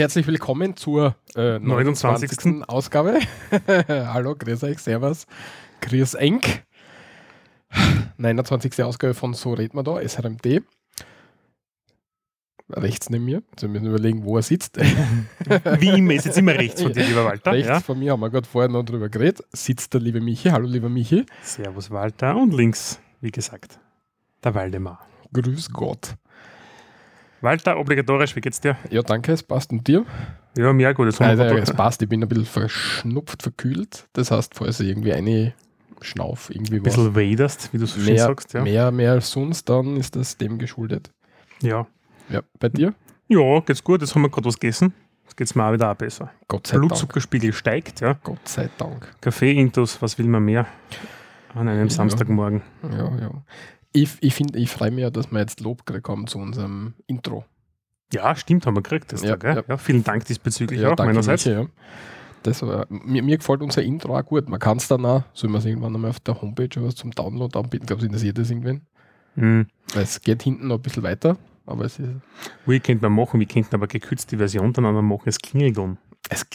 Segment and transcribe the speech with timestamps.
[0.00, 2.30] herzlich willkommen zur äh, 29.
[2.30, 2.68] 29.
[2.70, 3.18] Ausgabe.
[3.88, 5.26] Hallo, grüß euch, servus,
[5.82, 6.40] grüß eng.
[8.16, 8.82] 29.
[8.82, 10.62] Ausgabe von So reden wir da, SRMD.
[12.70, 14.78] Rechts neben mir, also wir müssen überlegen, wo er sitzt.
[14.78, 17.52] Wie immer, ist jetzt immer rechts von dir, lieber Walter.
[17.52, 17.80] Rechts Ja?
[17.80, 20.48] von mir haben wir gerade vorher noch drüber geredet, sitzt der liebe Michi.
[20.48, 21.26] Hallo, lieber Michi.
[21.42, 22.36] Servus, Walter.
[22.36, 23.78] Und links, wie gesagt,
[24.42, 25.06] der Waldemar.
[25.34, 26.14] Grüß Gott.
[27.40, 28.76] Walter, obligatorisch, wie geht's dir?
[28.90, 29.70] Ja, danke, es passt.
[29.72, 30.04] Und dir?
[30.56, 31.06] Ja, mir auch gut.
[31.06, 34.06] Also, wir es passt, ich bin ein bisschen verschnupft, verkühlt.
[34.12, 35.54] Das heißt, falls ich irgendwie eine
[36.02, 38.52] Schnauf, irgendwie ein bisschen waderst, wie du so schön mehr, sagst.
[38.54, 38.62] Ja.
[38.62, 41.10] mehr, mehr als sonst, dann ist das dem geschuldet.
[41.62, 41.86] ja.
[42.28, 42.94] Ja, bei dir?
[43.26, 44.02] Ja, geht's gut.
[44.02, 44.94] Jetzt haben wir gerade was gegessen.
[45.24, 46.30] Jetzt geht's mir auch wieder auch besser.
[46.46, 46.86] Gott sei Dank.
[46.88, 48.12] Blutzuckerspiegel steigt, ja.
[48.22, 49.12] Gott sei Dank.
[49.20, 50.66] Kaffee-Intus, was will man mehr?
[51.56, 51.90] An einem Ja.
[51.90, 52.62] Samstagmorgen.
[52.84, 53.30] Ja, ja.
[53.92, 57.44] Ich, ich, ich freue mich ja, dass wir jetzt Lob gekriegt haben zu unserem Intro.
[58.12, 59.12] Ja, stimmt, haben wir gekriegt.
[59.12, 59.56] Das Ja, gell?
[59.56, 59.62] ja.
[59.68, 59.76] Ja.
[59.76, 61.46] vielen Dank diesbezüglich Ja, auch danke, meinerseits.
[61.46, 61.66] Michi, ja.
[62.42, 64.48] Das war, mir, mir gefällt unser Intro auch gut.
[64.48, 66.94] Man kann es dann auch, soll man es irgendwann einmal auf der Homepage oder was
[66.94, 68.82] zum Download anbieten, glaube ich, interessiert das irgendwen.
[69.34, 69.66] Mhm.
[69.94, 72.08] Es geht hinten noch ein bisschen weiter, aber es ist.
[72.66, 73.38] Wie könnte man machen?
[73.40, 75.22] Wir könnten aber gekürzte Version dann machen.
[75.26, 75.98] Es klingelt dann.
[76.28, 76.46] Es,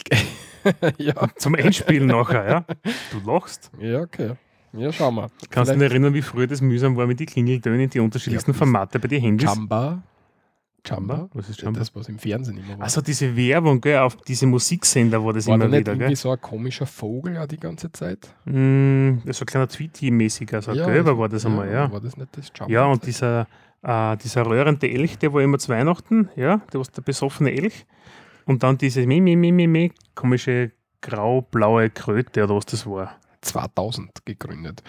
[0.98, 2.66] ja, Zum Endspiel nachher, ja.
[3.12, 3.70] Du lachst.
[3.78, 4.32] ja, okay.
[4.76, 5.30] Ja, schauen wir.
[5.50, 8.56] Kannst du dich erinnern, wie früher das mühsam war mit den Klingeltönen, die unterschiedlichsten Ja,
[8.56, 9.48] Formate bei den Handys?
[9.48, 10.02] Jamba.
[10.84, 11.28] Jamba?
[11.34, 11.80] Was ist Jamba?
[11.80, 12.84] Das, was im Fernsehen immer war.
[12.84, 16.08] Also diese Werbung, gell, auf diese Musiksender war das war da immer nicht wieder, irgendwie
[16.08, 16.16] gell?
[16.16, 18.28] so ein komischer Vogel ja die ganze Zeit?
[18.44, 21.90] Mm, so ein kleiner Tweety-mäßiger, so Ja, Gelber war das einmal, ja.
[21.90, 22.72] War das nicht das Jamba?
[22.72, 23.48] Ja, und dieser,
[23.82, 27.84] äh, dieser röhrende Elch, der war immer zu Weihnachten, ja, der war der besoffene Elch.
[28.44, 33.16] Und dann diese mi, mi, mi, mi, mi, komische grau-blaue Kröte oder was das war.
[33.46, 34.82] 2000 gegründet.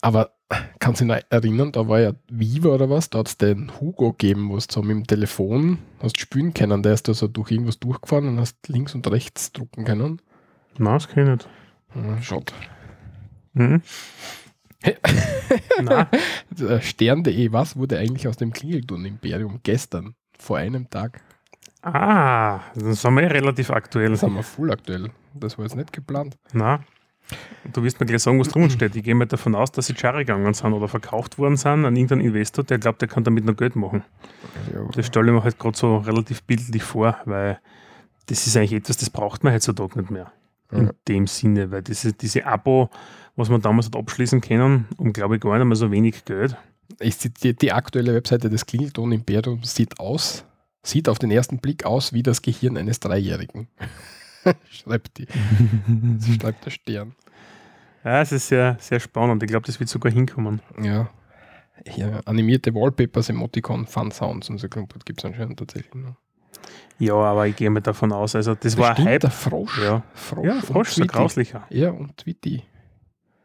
[0.00, 0.32] Aber
[0.80, 3.70] kannst du dich noch erinnern, da war ja Viva oder was, da hat es den
[3.80, 6.82] Hugo gegeben, wo du so mit dem Telefon hast spielen können.
[6.82, 10.20] Der ist da so durch irgendwas durchgefahren und hast links und rechts drucken können.
[10.78, 11.48] Nein, das kann ich nicht.
[11.90, 12.52] Hm, Schaut.
[13.52, 13.82] Mhm.
[15.82, 16.06] Nein,
[16.58, 21.20] Äh, Stern.de, was wurde eigentlich aus dem Klingelton-Imperium gestern, vor einem Tag?
[21.82, 24.10] ah, dann sind wir ja relativ aktuell.
[24.10, 25.10] Das haben wir voll aktuell.
[25.34, 26.36] Das war jetzt nicht geplant.
[26.52, 26.80] Na,
[27.72, 28.94] du wirst mir gleich sagen, was drum steht.
[28.96, 31.96] Ich gehe mal davon aus, dass sie Charre gegangen sind oder verkauft worden sind an
[31.96, 34.02] irgendeinen Investor, der glaubt, der kann damit noch Geld machen.
[34.72, 37.58] Ja, Das stelle ich mir halt gerade so relativ bildlich vor, weil
[38.26, 40.32] das ist eigentlich etwas, das braucht man heutzutage nicht mehr.
[40.70, 40.92] In Ja.
[41.08, 42.88] dem Sinne, weil diese, diese Abo,
[43.36, 46.56] was man damals hat abschließen können, um glaube ich gar nicht mehr so wenig Geld.
[47.00, 50.44] Ich, die, die aktuelle Webseite des Klingelton-Imperiums sieht aus,
[50.82, 53.68] sieht auf den ersten Blick aus wie das Gehirn eines Dreijährigen.
[54.70, 55.26] schreibt die.
[56.18, 57.14] Das schreibt der Stern.
[58.04, 59.42] Ja, es ist sehr, sehr spannend.
[59.42, 60.60] Ich glaube, das wird sogar hinkommen.
[60.82, 61.08] Ja.
[61.94, 66.16] ja animierte Wallpapers, Emoticon, Fun Sounds und so gibt es anscheinend tatsächlich noch.
[66.98, 68.34] Ja, aber ich gehe mal davon aus.
[68.36, 69.20] Also, das war ein Hype.
[69.20, 69.78] der Frosch.
[69.82, 71.66] Ja, Frosch, ja Frosch, so grauslicher.
[71.70, 72.62] Ja, und Tweety.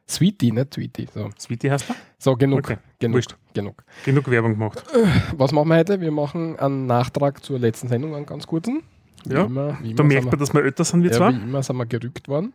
[0.10, 1.08] Sweetie, nicht Tweety.
[1.14, 1.96] So, Sweetie heißt er?
[2.18, 2.60] so genug.
[2.60, 3.36] Okay, genug, wurscht.
[3.54, 3.84] genug.
[4.06, 4.84] Genug Werbung gemacht.
[5.34, 6.00] Was machen wir heute?
[6.00, 8.84] Wir machen einen Nachtrag zur letzten Sendung, einen ganz kurzen.
[9.30, 11.32] Wie Ja, immer, wie Da merkt man, dass wir älter sind, wir Ja, zwei.
[11.34, 12.54] wie immer sind wir gerückt worden.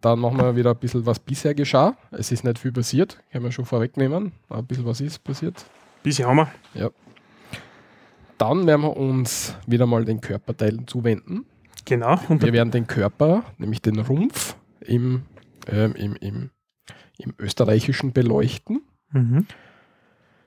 [0.00, 1.96] Dann machen wir wieder ein bisschen, was bisher geschah.
[2.10, 4.32] Es ist nicht viel passiert, können wir schon vorwegnehmen.
[4.50, 5.64] Ein bisschen was ist passiert.
[6.02, 6.36] Bisher haben
[6.74, 6.92] wir.
[8.38, 11.46] Dann werden wir uns wieder mal den Körperteilen zuwenden.
[11.86, 12.18] Genau.
[12.28, 15.22] Und Wir werden den Körper, nämlich den Rumpf, im,
[15.68, 16.50] ähm, im, im,
[17.18, 18.82] im österreichischen beleuchten.
[19.12, 19.46] mhm.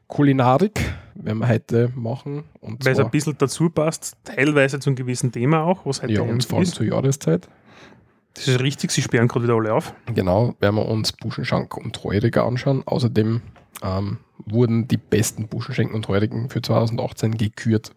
[0.10, 0.80] Kulinarik
[1.16, 2.44] werden wir heute machen.
[2.60, 6.14] Und Weil es ein bisschen dazu passt, teilweise zu einem gewissen Thema auch, was heute
[6.14, 6.76] ja, und vor allem ist.
[6.76, 7.48] zur Jahreszeit.
[8.34, 9.94] Das ist richtig, sie sperren gerade wieder alle auf.
[10.14, 12.84] Genau, werden wir uns Buschenschank und Heuriger anschauen.
[12.86, 13.42] Außerdem
[13.84, 17.94] ähm, wurden die besten Buschenschenken und Heurigen für 2018 gekürt.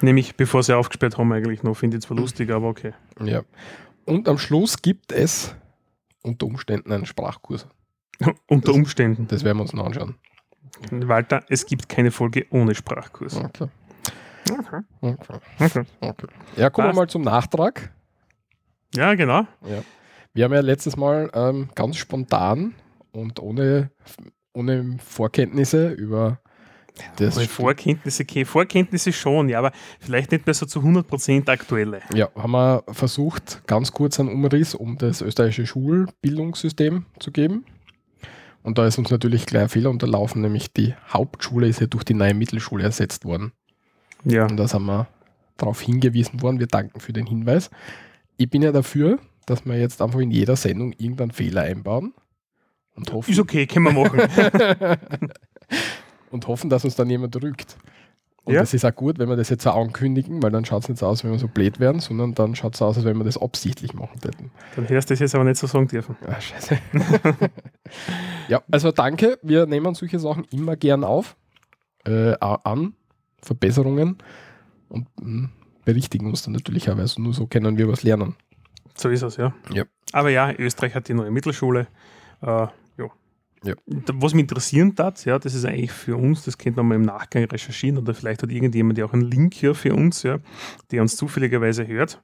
[0.00, 1.76] Nämlich bevor sie aufgesperrt haben, eigentlich noch.
[1.76, 2.92] Finde ich zwar lustig, aber okay.
[3.24, 3.42] Ja.
[4.04, 5.54] Und am Schluss gibt es
[6.22, 7.66] unter Umständen einen Sprachkurs.
[8.46, 9.26] Unter Das- Umständen.
[9.28, 10.14] Das werden wir uns noch anschauen.
[10.90, 13.36] Walter, es gibt keine Folge ohne Sprachkurs.
[13.36, 13.68] Okay.
[14.50, 14.80] Okay.
[15.00, 15.40] Okay.
[15.60, 15.82] Okay.
[16.00, 16.26] Okay.
[16.56, 17.92] Ja, kommen wir mal zum Nachtrag.
[18.94, 19.46] Ja, genau.
[20.34, 22.74] Wir haben ja letztes Mal ähm, ganz spontan
[23.12, 23.90] und ohne,
[24.52, 26.38] ohne Vorkenntnisse über
[27.16, 28.44] das Meine Vorkenntnisse, okay.
[28.44, 32.00] Vorkenntnisse schon, ja, aber vielleicht nicht mehr so zu 100% aktuelle.
[32.14, 37.64] Ja, haben wir versucht, ganz kurz einen Umriss um das österreichische Schulbildungssystem zu geben.
[38.62, 42.04] Und da ist uns natürlich gleich ein Fehler unterlaufen, nämlich die Hauptschule ist ja durch
[42.04, 43.52] die neue Mittelschule ersetzt worden.
[44.24, 44.46] Ja.
[44.46, 45.08] Und da sind wir
[45.56, 46.60] darauf hingewiesen worden.
[46.60, 47.70] Wir danken für den Hinweis.
[48.36, 52.14] Ich bin ja dafür, dass wir jetzt einfach in jeder Sendung irgendeinen Fehler einbauen
[52.94, 54.20] und hoffen, Ist okay, können wir machen.
[56.30, 57.76] und hoffen, dass uns dann jemand drückt.
[58.44, 58.60] Und Ja.
[58.60, 60.98] das ist auch gut, wenn wir das jetzt so ankündigen, weil dann schaut es nicht
[60.98, 63.24] so aus, wenn wir so blöd wären, sondern dann schaut es aus, als wenn wir
[63.24, 64.50] das absichtlich machen täten.
[64.74, 66.16] Dann hättest du das jetzt aber nicht so sagen dürfen.
[66.26, 66.78] Ah, scheiße.
[68.48, 69.38] ja, also danke.
[69.42, 71.36] Wir nehmen solche Sachen immer gern auf,
[72.04, 72.94] äh, auch an,
[73.42, 74.18] Verbesserungen
[74.88, 75.48] und mh,
[75.84, 78.34] berichtigen uns dann natürlich auch, weil so- nur so können wir was lernen.
[78.94, 79.54] So ist es, ja.
[79.72, 79.84] Ja.
[80.12, 81.86] Aber ja, Österreich hat die neue Mittelschule.
[82.42, 82.66] Äh,
[83.62, 83.74] ja.
[83.86, 87.02] Was mich interessieren hat, ja, das ist eigentlich für uns, das könnte man mal im
[87.02, 90.38] Nachgang recherchieren oder vielleicht hat irgendjemand ja auch einen Link hier für uns, ja,
[90.90, 92.22] der uns zufälligerweise hört.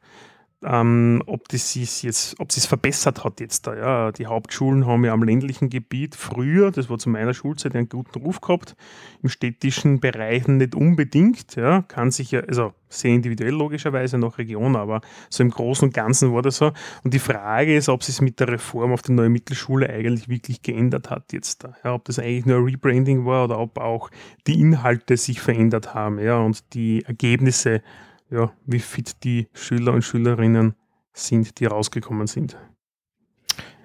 [0.64, 4.12] Ähm, ob das sich jetzt, ob es verbessert hat jetzt da, ja.
[4.12, 8.18] Die Hauptschulen haben ja am ländlichen Gebiet früher, das war zu meiner Schulzeit einen guten
[8.20, 8.74] Ruf gehabt,
[9.22, 14.74] im städtischen Bereichen nicht unbedingt, ja, kann sich ja, also sehr individuell logischerweise nach Region,
[14.74, 15.00] aber
[15.30, 16.72] so im Großen und Ganzen war das so.
[17.04, 20.62] Und die Frage ist, ob sich mit der Reform auf die neue Mittelschule eigentlich wirklich
[20.62, 21.76] geändert hat jetzt da.
[21.84, 24.10] Ja, ob das eigentlich nur ein Rebranding war oder ob auch
[24.48, 27.82] die Inhalte sich verändert haben, ja, und die Ergebnisse,
[28.30, 30.74] ja, wie fit die Schüler und Schülerinnen
[31.12, 32.56] sind, die rausgekommen sind.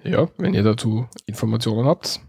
[0.02, 2.20] Ja, wenn ihr dazu Informationen habt,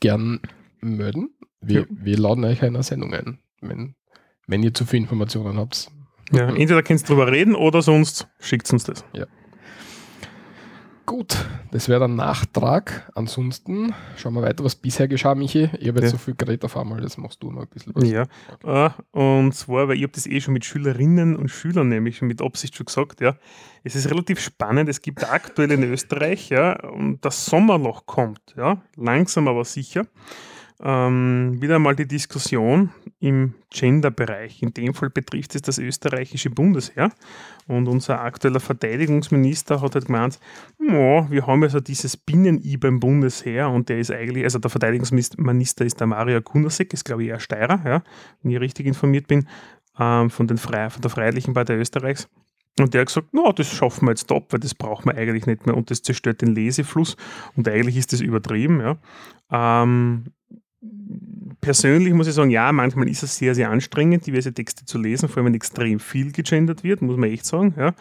[0.00, 0.40] gern
[0.80, 1.30] melden.
[1.60, 1.86] Wir, Ja.
[1.90, 3.94] wir laden euch einer Sendung ein, wenn,
[4.46, 5.90] wenn ihr zu viel Informationen habt.
[6.32, 9.04] Ja, entweder kannst du drüber reden oder sonst schickt uns das.
[11.10, 13.10] Gut, das wäre der Nachtrag.
[13.16, 15.68] Ansonsten schauen wir weiter, was bisher geschah, Michi.
[15.80, 16.08] Ich habe jetzt Ja.
[16.10, 17.92] so viel geredet auf einmal, das machst du noch ein bisschen.
[17.96, 18.08] was.
[18.08, 18.26] Ja,
[18.62, 22.28] äh, und zwar, weil ich habe das eh schon mit Schülerinnen und Schülern nämlich schon
[22.28, 23.34] mit Absicht schon gesagt, ja.
[23.82, 28.80] Es ist relativ spannend, es gibt aktuell in Österreich, ja, und das Sommerloch kommt, ja,
[28.96, 30.06] langsam aber sicher.
[30.82, 34.62] Ähm, wieder mal die Diskussion im Gender-Bereich.
[34.62, 37.12] In dem Fall betrifft es das österreichische Bundesheer.
[37.66, 40.40] Und unser aktueller Verteidigungsminister hat halt gemeint,
[40.78, 44.70] ja, wir haben ja so dieses Binnen-I beim Bundesheer und der ist eigentlich, also der
[44.70, 48.02] Verteidigungsminister ist der Mario Kunasek, ist glaube ich eher Steirer, ja,
[48.42, 49.46] wenn ich richtig informiert bin,
[49.98, 52.26] ähm, von, den Frei, von der Freiheitlichen Partei Österreichs.
[52.78, 55.44] Und der hat gesagt, na, das schaffen wir jetzt ab, weil das braucht man eigentlich
[55.44, 57.16] nicht mehr und das zerstört den Lesefluss
[57.54, 58.96] und eigentlich ist das übertrieben, ja.
[59.52, 60.32] Ähm,
[61.60, 65.28] persönlich muss ich sagen, ja, manchmal ist es sehr, sehr anstrengend, diverse Texte zu lesen,
[65.28, 67.94] vor allem wenn extrem viel gegendert wird, muss man echt sagen, ja.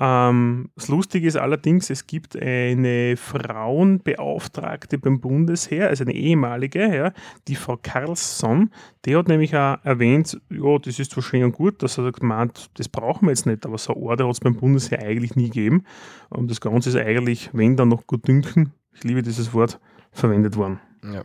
[0.00, 7.12] Ähm, das Lustige ist allerdings, es gibt eine Frauenbeauftragte beim Bundesheer, also eine ehemalige, ja,
[7.48, 8.70] die Frau Carlsson,
[9.04, 12.70] die hat nämlich auch erwähnt, ja, das ist zwar schön und gut, dass er gemeint,
[12.74, 15.46] das brauchen wir jetzt nicht, aber so eine Order hat es beim Bundesheer eigentlich nie
[15.46, 15.82] gegeben.
[16.28, 19.80] Und das Ganze ist eigentlich, wenn dann noch gut dünken, ich liebe dieses Wort,
[20.12, 20.78] verwendet worden.
[21.02, 21.24] Ja.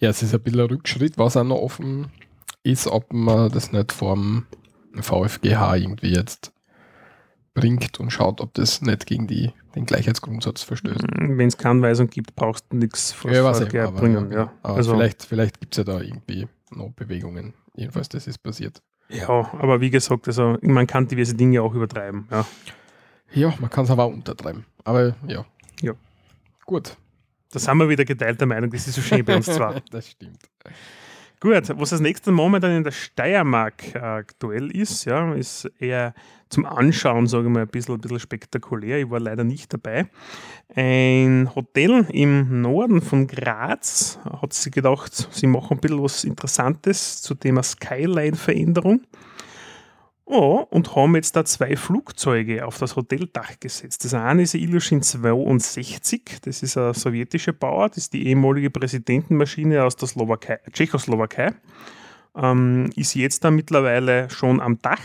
[0.00, 2.08] Ja, es ist ein bisschen ein Rückschritt, was auch noch offen
[2.62, 4.46] ist, ob man das nicht vom
[4.94, 6.52] VfGH irgendwie jetzt
[7.54, 11.02] bringt und schaut, ob das nicht gegen die, den Gleichheitsgrundsatz verstößt.
[11.18, 14.30] Wenn es keine Anweisung gibt, brauchst du nichts vor Ja, weiß ich, VfGH aber, bringen.
[14.30, 14.52] ja, Ja.
[14.62, 17.54] aber Also, vielleicht, vielleicht gibt es ja da irgendwie noch Bewegungen.
[17.74, 18.80] Jedenfalls, das ist passiert.
[19.08, 22.28] ja, aber wie gesagt, also, man kann diverse Dinge auch übertreiben.
[22.30, 22.46] Ja.
[23.32, 24.64] Ja, man kann es aber auch untertreiben.
[24.84, 25.44] Aber ja.
[25.82, 25.92] Ja.
[26.64, 26.96] Gut.
[27.50, 29.80] Da sind wir wieder geteilter Meinung, das ist so schön bei uns zwar.
[29.90, 30.38] das stimmt.
[31.40, 36.12] Gut, was das nächste momentan in der Steiermark äh, aktuell ist, ja, ist eher
[36.48, 38.98] zum Anschauen, sage ich mal, ein bisschen, ein bisschen spektakulär.
[38.98, 40.08] Ich war leider nicht dabei.
[40.74, 47.22] Ein Hotel im Norden von Graz hat sich gedacht, sie machen ein bisschen was Interessantes
[47.22, 49.02] zum Thema Skyline-Veränderung.
[50.30, 54.04] Oh, und haben jetzt da zwei Flugzeuge auf das Hoteldach gesetzt.
[54.04, 59.82] Das eine ist Ilyushin 62, das ist ein sowjetischer Bauer, das ist die ehemalige Präsidentenmaschine
[59.82, 61.54] aus der Slowakei, Tschechoslowakei.
[62.36, 65.00] Ähm, ist jetzt da mittlerweile schon am Dach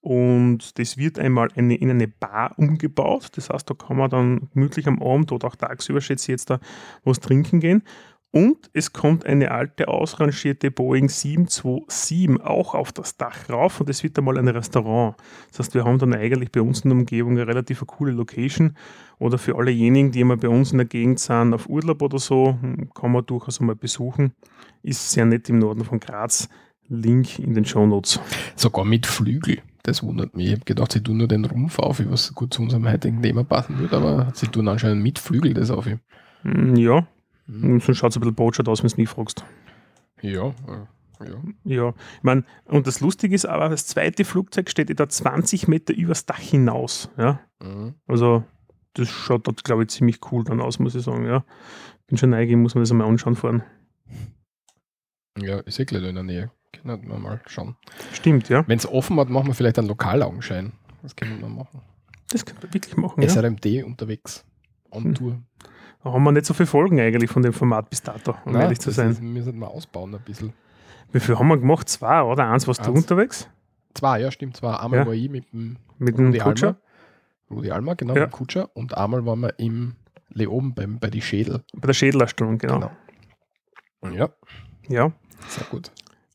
[0.00, 3.28] und das wird einmal eine, in eine Bar umgebaut.
[3.34, 6.48] Das heißt, da kann man dann gemütlich am Abend oder auch tagsüber, schätze ich jetzt
[6.48, 6.58] da,
[7.04, 7.82] was trinken gehen.
[8.30, 14.02] Und es kommt eine alte, ausrangierte Boeing 727 auch auf das Dach rauf und es
[14.02, 15.16] wird einmal ein Restaurant.
[15.50, 18.76] Das heißt, wir haben dann eigentlich bei uns in der Umgebung eine relativ coole Location.
[19.18, 22.58] Oder für allejenigen, die immer bei uns in der Gegend sind, auf Urlaub oder so,
[22.94, 24.32] kann man durchaus einmal besuchen.
[24.82, 26.50] Ist sehr nett im Norden von Graz.
[26.88, 28.20] Link in den Show Notes.
[28.56, 29.58] Sogar mit Flügel.
[29.82, 30.48] Das wundert mich.
[30.48, 33.44] Ich habe gedacht, sie tun nur den Rumpf auf, was gut zu unserem heutigen Thema
[33.44, 35.86] passen würde, aber sie tun anscheinend mit Flügel das auf.
[36.42, 37.06] Hm, Ja,
[37.48, 37.80] Mhm.
[37.80, 39.44] sonst schaut es ein bisschen botschert aus, wenn du mich fragst.
[40.22, 41.42] Ja, äh, ja.
[41.64, 41.88] Ja,
[42.18, 46.26] ich meine, und das Lustige ist aber, das zweite Flugzeug steht da 20 Meter übers
[46.26, 47.10] Dach hinaus.
[47.16, 47.94] Ja, Mhm.
[48.06, 48.44] also
[48.94, 51.24] das schaut dort, glaube ich, ziemlich cool dann aus, muss ich sagen.
[51.26, 51.44] Ja,
[52.06, 53.62] bin schon neugierig, muss man das einmal anschauen fahren.
[55.38, 56.50] Ja, ist eh gleich in der Nähe.
[56.72, 57.76] Können wir mal schauen.
[58.12, 58.66] Stimmt, ja.
[58.68, 60.72] Wenn es offen hat, machen wir vielleicht einen Lokalaugenschein.
[61.02, 61.80] Das können wir machen.
[62.30, 63.22] Das könnte man wirklich machen.
[63.22, 63.28] Ja.
[63.28, 64.44] SRMD unterwegs.
[64.90, 65.44] On Hm.
[66.04, 68.62] Da haben wir nicht so viele Folgen eigentlich von dem Format bis dato, um Nein,
[68.62, 69.10] ehrlich zu sein.
[69.10, 70.52] Ist, wir sollten mal ausbauen ein bisschen.
[71.12, 71.88] Wie viel haben wir gemacht?
[71.88, 72.50] Zwei, oder?
[72.50, 73.48] Eins warst du unterwegs?
[73.94, 74.56] Zwei, ja, stimmt.
[74.56, 74.76] Zwei.
[74.76, 75.06] Einmal Ja.
[75.06, 76.66] war ich mit dem Mit dem Rudi Kutscher?
[76.68, 76.78] Almer.
[77.50, 78.20] Rudi Almer, genau, Ja.
[78.22, 78.70] mit dem Kutscher.
[78.76, 79.96] Und einmal waren wir im
[80.28, 81.64] Leoben beim, bei die Schädel.
[81.74, 82.90] Bei der Schädelerstellung, genau.
[84.02, 84.14] Genau.
[84.14, 84.28] Ja,
[84.88, 85.12] Ja.
[85.48, 85.90] sehr gut.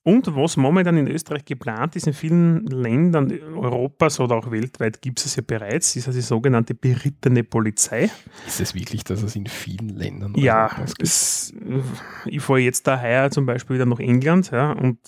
[0.05, 5.25] Und was momentan in Österreich geplant ist, in vielen Ländern Europas oder auch weltweit gibt
[5.25, 8.09] es ja bereits, ist also die sogenannte berittene Polizei.
[8.45, 11.07] Ist es wirklich, dass es in vielen Ländern Ja, Europas gibt?
[11.07, 11.53] es,
[12.25, 14.99] ich fahre jetzt da heuer zum Beispiel wieder nach England ja, und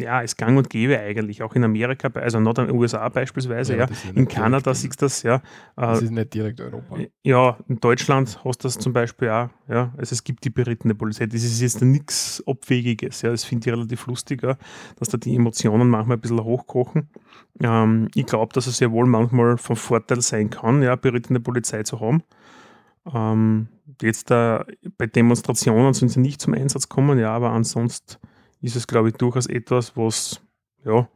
[0.00, 3.84] ja, es gang und gäbe eigentlich, auch in Amerika, also in den USA beispielsweise, ja.
[3.84, 5.42] ist ja In Kanada siehst du das, ja.
[5.76, 6.96] Das Äh, ist nicht direkt Europa.
[7.22, 9.92] ja, in Deutschland hast du das zum Beispiel auch, ja.
[9.96, 11.26] Also es gibt die berittene Polizei.
[11.26, 13.30] Das ist jetzt nichts Abwegiges, ja.
[13.30, 14.56] Das finde ich relativ lustig, ja,
[14.98, 17.08] dass da die Emotionen manchmal ein bisschen hochkochen.
[17.60, 21.82] Ähm, ich glaube, dass es sehr wohl manchmal von Vorteil sein kann, ja, berittene Polizei
[21.82, 22.22] zu haben.
[23.12, 23.68] Ähm,
[24.02, 24.64] jetzt da
[24.98, 28.16] bei Demonstrationen sind sie nicht zum Einsatz gekommen, ja, aber ansonsten
[28.62, 30.40] ist es, glaube ich, durchaus etwas, was
[30.84, 31.08] ja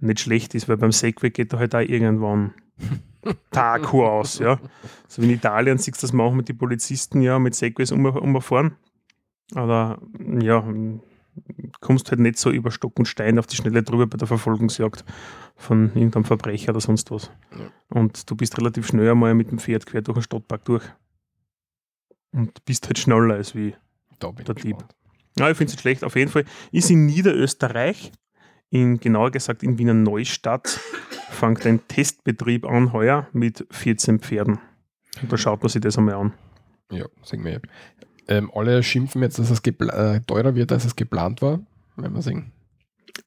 [0.00, 2.54] nicht schlecht ist, weil beim Segway geht da halt auch irgendwann
[3.50, 4.58] Taku aus, ja.
[5.08, 8.76] So wie in Italien siehst du das manchmal die Polizisten ja mit Segways um, umfahren.
[9.54, 9.98] Aber
[10.40, 10.64] ja,
[11.80, 15.04] kommst halt nicht so über Stock und Stein auf die Schnelle drüber bei der Verfolgungsjagd
[15.56, 17.30] von irgendeinem Verbrecher oder sonst was.
[17.52, 17.70] Ja.
[17.88, 20.84] Und du bist relativ schnell einmal mit dem Pferd quer durch den Stadtpark durch.
[22.32, 23.74] Und bist halt schneller als wie.
[24.20, 24.46] Der Dieb.
[24.54, 24.96] gespannt.
[25.38, 26.04] Ja, ich finde es nicht schlecht.
[26.04, 28.12] Auf jeden Fall ist in Niederösterreich,
[28.70, 30.80] in, genauer gesagt in Wiener Neustadt,
[31.30, 34.58] fängt ein Testbetrieb an heuer mit 14 Pferden.
[35.20, 36.32] Und da schaut man sich das einmal an.
[36.90, 37.60] Ja, sehen wir.
[38.28, 41.60] Ähm, alle schimpfen jetzt, dass es äh, teurer wird, als es geplant war.
[41.96, 42.52] Wenn wir sehen.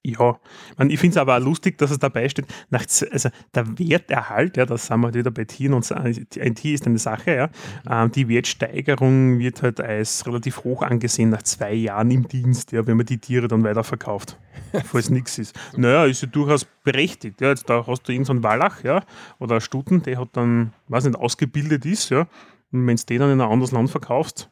[0.03, 0.39] Ja,
[0.71, 3.79] ich, mein, ich finde es aber auch lustig, dass es dabei steht, nach, also der
[3.79, 7.49] Werterhalt, ja, das sind wir wieder bei Tieren und ein Tier ist eine Sache, ja,
[7.89, 12.87] ähm, die Wertsteigerung wird halt als relativ hoch angesehen nach zwei Jahren im Dienst, ja,
[12.87, 14.37] wenn man die Tiere dann weiterverkauft,
[14.85, 15.57] falls nichts ist.
[15.75, 19.03] Naja, ist ja durchaus berechtigt, ja, jetzt da hast du irgendeinen Wallach, ja,
[19.39, 22.27] oder einen Stuten, der hat dann, weiß nicht, ausgebildet ist, ja,
[22.71, 24.49] und wenn du den dann in ein anderes Land verkaufst,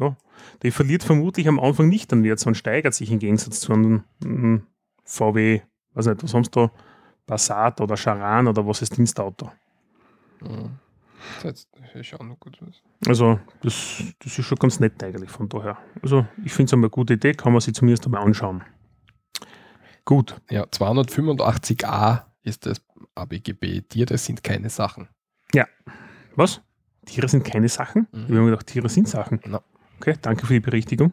[0.00, 0.16] ja,
[0.62, 4.04] der verliert vermutlich am Anfang nicht an Wert, sondern steigert sich im Gegensatz zu einem
[4.24, 4.62] mm,
[5.04, 5.60] VW,
[5.94, 6.70] weiß nicht, was haben sie da?
[7.26, 9.52] Passat oder Charan oder was ist Dienstauto.
[10.40, 10.78] Mhm.
[11.42, 12.58] Das ist schon noch gut.
[13.06, 15.76] Also, das, das ist schon ganz nett eigentlich von daher.
[16.02, 18.64] Also, ich finde es eine gute Idee, kann man sich zumindest einmal anschauen.
[20.04, 20.40] Gut.
[20.50, 22.82] Ja, 285a ist das
[23.14, 23.82] ABGB.
[23.82, 25.08] Tiere sind keine Sachen.
[26.36, 26.62] Was?
[27.06, 28.06] Tiere sind keine Sachen?
[28.12, 28.18] Mhm.
[28.22, 29.40] Ich habe mir gedacht, Tiere sind Sachen.
[29.44, 29.60] Na.
[30.00, 31.12] Okay, danke für die Berichtigung.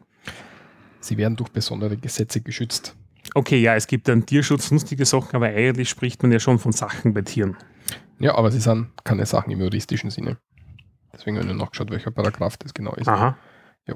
[1.00, 2.96] Sie werden durch besondere Gesetze geschützt.
[3.34, 6.72] Okay, ja, es gibt einen Tierschutz, sonstige Sachen, aber eigentlich spricht man ja schon von
[6.72, 7.56] Sachen bei Tieren.
[8.18, 10.38] Ja, aber sie sind keine Sachen im juristischen Sinne.
[11.12, 13.06] Deswegen habe ich nur nachgeschaut, welcher Paragraph das genau ist.
[13.08, 13.36] Aha.
[13.86, 13.94] Ja.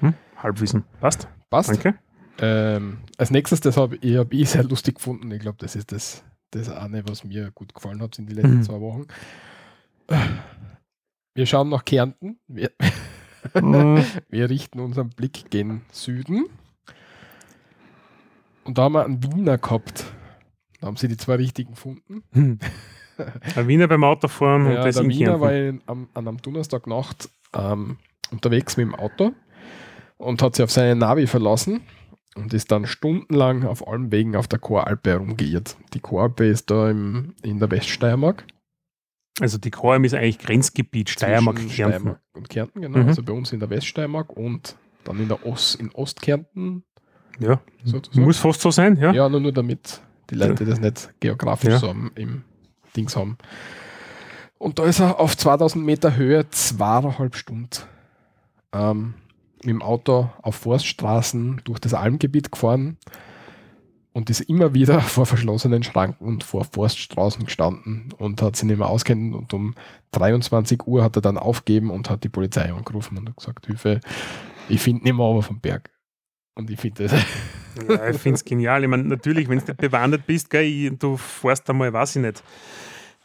[0.00, 0.84] Hm, Halbwissen.
[1.00, 1.28] Passt.
[1.50, 1.68] Passt.
[1.68, 1.98] Danke.
[2.38, 5.30] Ähm, als nächstes, das habe ich, hab ich sehr lustig gefunden.
[5.30, 8.56] Ich glaube, das ist das, das eine, was mir gut gefallen hat in den letzten
[8.56, 8.62] Mhm.
[8.62, 9.06] zwei Wochen.
[11.34, 12.38] Wir schauen nach Kärnten.
[12.48, 12.70] Wir.
[13.52, 16.46] Wir richten unseren Blick gen Süden.
[18.64, 20.04] Und da haben wir einen Wiener gehabt.
[20.80, 22.22] Da haben sie die zwei richtigen gefunden.
[22.32, 22.58] Hm.
[23.56, 25.52] Ein Wiener beim Autofahren und Ja, das der Wiener war
[25.86, 27.98] am, an einem Donnerstagnacht ähm,
[28.30, 29.32] unterwegs mit dem Auto
[30.16, 31.82] und hat sich auf seine Navi verlassen
[32.34, 35.76] und ist dann stundenlang auf allen Wegen auf der Choralpe herumgeirrt.
[35.92, 38.44] Die Choralpe ist da im, in der Weststeiermark.
[39.40, 41.72] Also die Choralm ist eigentlich Grenzgebiet Steiermark, Kärnten.
[41.72, 42.98] Steiermark und Kärnten, genau.
[42.98, 43.08] Mhm.
[43.08, 46.84] Also bei uns in der Weststeiermark und dann in der Ost, in Ostkärnten
[47.40, 48.24] Ja, sozusagen.
[48.24, 49.12] muss fast so sein, ja.
[49.12, 50.00] Ja, nur, nur damit
[50.30, 51.78] die Leute das nicht geografisch Ja.
[51.78, 52.42] so am, im
[52.96, 53.36] Dings haben.
[54.58, 57.68] Und da ist er auf 2000 Meter Höhe zweieinhalb Stunden
[58.72, 59.14] ähm,
[59.58, 62.98] mit dem Auto auf Forststraßen durch das Almgebiet gefahren
[64.14, 68.78] und ist immer wieder vor verschlossenen Schranken und vor Forststraßen gestanden und hat sich nicht
[68.78, 69.74] mehr auskennen und um
[70.12, 74.00] 23 Uhr hat er dann aufgeben und hat die Polizei angerufen und gesagt, Hilfe,
[74.70, 75.90] ich finde nicht mehr aber vom Berg.
[76.54, 77.12] Und ich finde das
[77.88, 78.84] Ja, ich finde es genial.
[78.84, 82.22] Ich meine, natürlich, wenn du nicht bewandert bist, gell, ich, du fährst einmal, weiß ich
[82.22, 82.44] nicht,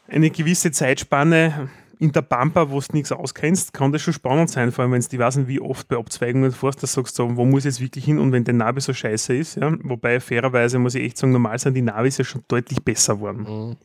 [0.08, 1.70] eine gewisse Zeitspanne
[2.00, 5.02] in der Pampa, wo du nichts auskennst, kann das schon spannend sein, vor allem wenn
[5.02, 7.60] du, ich weiß nicht, wie oft bei Abzweigungen fährst, dass du sagst, so, wo muss
[7.60, 10.94] ich jetzt wirklich hin und wenn der Navi so scheiße ist, ja, wobei fairerweise muss
[10.94, 13.46] ich echt sagen, normal sind die Navis ja schon deutlich besser geworden.
[13.46, 13.76] Mhm.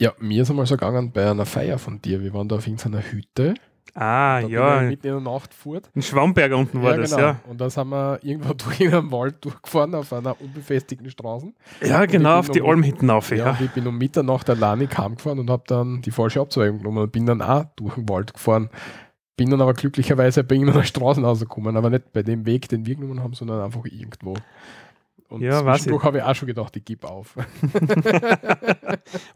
[0.00, 2.22] Ja, mir ist einmal so gegangen bei einer Feier von dir.
[2.22, 3.52] Wir waren da auf irgendeiner Hütte
[3.94, 4.82] Ah, ja.
[4.82, 5.90] mitten in der Nacht fort.
[5.94, 7.40] In Schwamberg unten war das, ja.
[7.48, 11.52] Und da sind wir irgendwo durch in einem Wald durchgefahren auf einer unbefestigten Straße.
[11.82, 13.50] Ja, ich genau, auf die noch- Almhitten auf, Ja, ja.
[13.50, 17.12] und ich bin um Mitternacht alleine heimgefahren und habe dann die falsche Abzweigung genommen und
[17.12, 18.70] bin dann auch durch den Wald gefahren.
[19.36, 22.94] Bin dann aber glücklicherweise bei irgendeiner Straße rausgekommen, aber nicht bei dem Weg, den wir
[22.94, 24.34] genommen haben, sondern einfach irgendwo.
[25.30, 27.36] Und Ja, zwischendurch habe ich auch schon gedacht, ich gebe auf.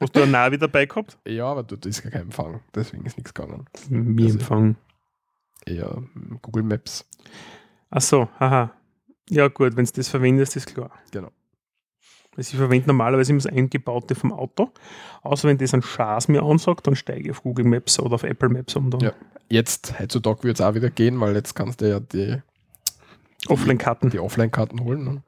[0.01, 1.19] Hast du ein Navi dabei gehabt?
[1.27, 3.67] ja, aber dort ist gar kein Empfang, deswegen ist nichts gegangen.
[3.89, 4.77] Wie Also- empfangen.
[5.67, 6.03] Eher
[6.43, 7.07] Google Maps.
[7.91, 8.73] Ach so, haha.
[9.31, 10.91] Ja, gut, wenn du das verwendest, ist klar.
[11.11, 11.31] Genau.
[12.37, 14.71] Also ich verwende normalerweise immer das Eingebaute vom Auto.
[15.23, 18.25] Außer wenn das ein Schaß mir ansagt, dann steige ich auf Google Maps oder auf
[18.25, 18.91] Apple Maps um.
[18.91, 19.13] Dann Ja.
[19.49, 22.43] Jetzt, heutzutage wird es auch wieder gehen, weil jetzt kannst du ja die,
[23.47, 24.11] Offline-Karten.
[24.11, 25.05] die Offline-Karten holen.
[25.05, 25.23] Ne?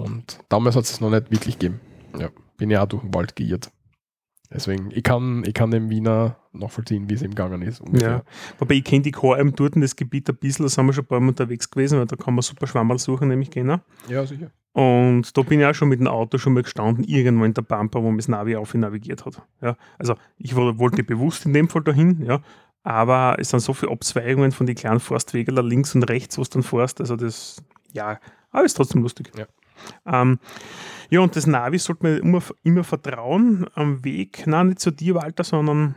[0.00, 1.80] Und damals hat es noch nicht wirklich gegeben.
[2.18, 3.70] Ja, bin ja auch durch den Wald geirrt.
[4.50, 7.82] Deswegen, ich kann, ich kann dem Wiener nachvollziehen, wie es ihm gegangen ist.
[7.92, 8.22] Ja.
[8.58, 11.04] Wobei ich kenne die Choralm dort in das Gebiet ein bisschen, da sind wir schon
[11.04, 13.78] ein paar Mal unterwegs gewesen, weil da kann man super Schwammerl suchen, nämlich genau.
[14.08, 14.50] ja, sicher.
[14.74, 17.62] Und da bin ich auch schon mit dem Auto schon mal gestanden, irgendwo in der
[17.62, 19.40] Pampa, wo mir das Navi auf navigiert hat.
[19.60, 22.40] Ja, also ich wo- wollte bewusst in dem Fall dahin, ja,
[22.82, 26.48] aber es sind so viele Abzweigungen von den kleinen Forstwegen links und rechts, wo du
[26.50, 28.18] dann fährst, also das, ja,
[28.50, 29.30] aber ist trotzdem lustig.
[29.36, 29.46] Ja.
[30.06, 30.38] Ähm,
[31.10, 35.14] ja, und das Navi sollte man immer, immer vertrauen am Weg, nein, nicht zu dir,
[35.14, 35.94] Walter, sondern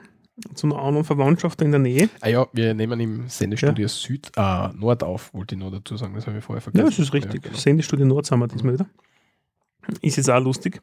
[0.54, 2.10] zu einer anderen Verwandtschaft in der Nähe.
[2.20, 6.14] Ah ja, wir nehmen im Sendestudio Süd, äh, Nord auf, wollte ich noch dazu sagen,
[6.16, 6.86] das habe ich vorher Ja, vergessen.
[6.88, 7.36] das ist richtig.
[7.36, 7.58] Ja, genau.
[7.58, 8.88] Sendestudio Nord sind wir diesmal wieder.
[10.02, 10.82] Ist jetzt auch lustig.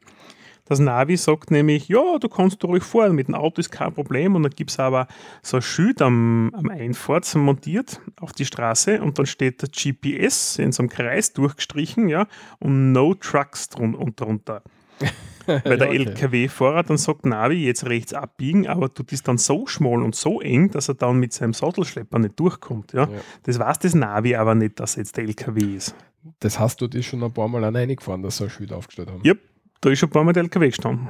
[0.65, 4.37] Das Navi sagt nämlich, ja, du kannst ruhig fahren, mit dem Auto ist kein Problem.
[4.37, 5.09] Und dann gibt es aber
[5.43, 10.59] so ein Schild am, am Einfahrt montiert auf die Straße und dann steht der GPS
[10.59, 12.27] in so einem Kreis durchgestrichen, ja,
[12.61, 14.63] und No Trucks drun und drunter.
[15.47, 16.11] Weil der Ja, okay.
[16.11, 20.41] LKW-Fahrer dann sagt, Navi, jetzt rechts abbiegen, aber tut ist dann so schmal und so
[20.41, 22.93] eng, dass er dann mit seinem Sattelschlepper nicht durchkommt.
[22.93, 23.09] Ja.
[23.09, 23.21] Ja.
[23.43, 25.95] Das weiß das Navi aber nicht, dass jetzt der LKW ist.
[26.39, 29.11] Das hast du dir schon ein paar Mal alleine gefahren, dass sie ein Schild aufgestellt
[29.11, 29.21] haben.
[29.25, 29.35] Ja.
[29.83, 31.09] Da ist schon ein paar Mal der LKW gestanden.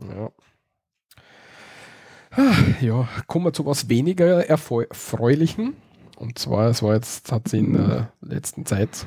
[0.00, 0.30] Ja.
[2.30, 5.74] Ah, Ja, kommen wir zu was weniger erfreu- erfreulichen.
[6.16, 9.06] Und zwar, es war jetzt, hat sie in der letzten Zeit,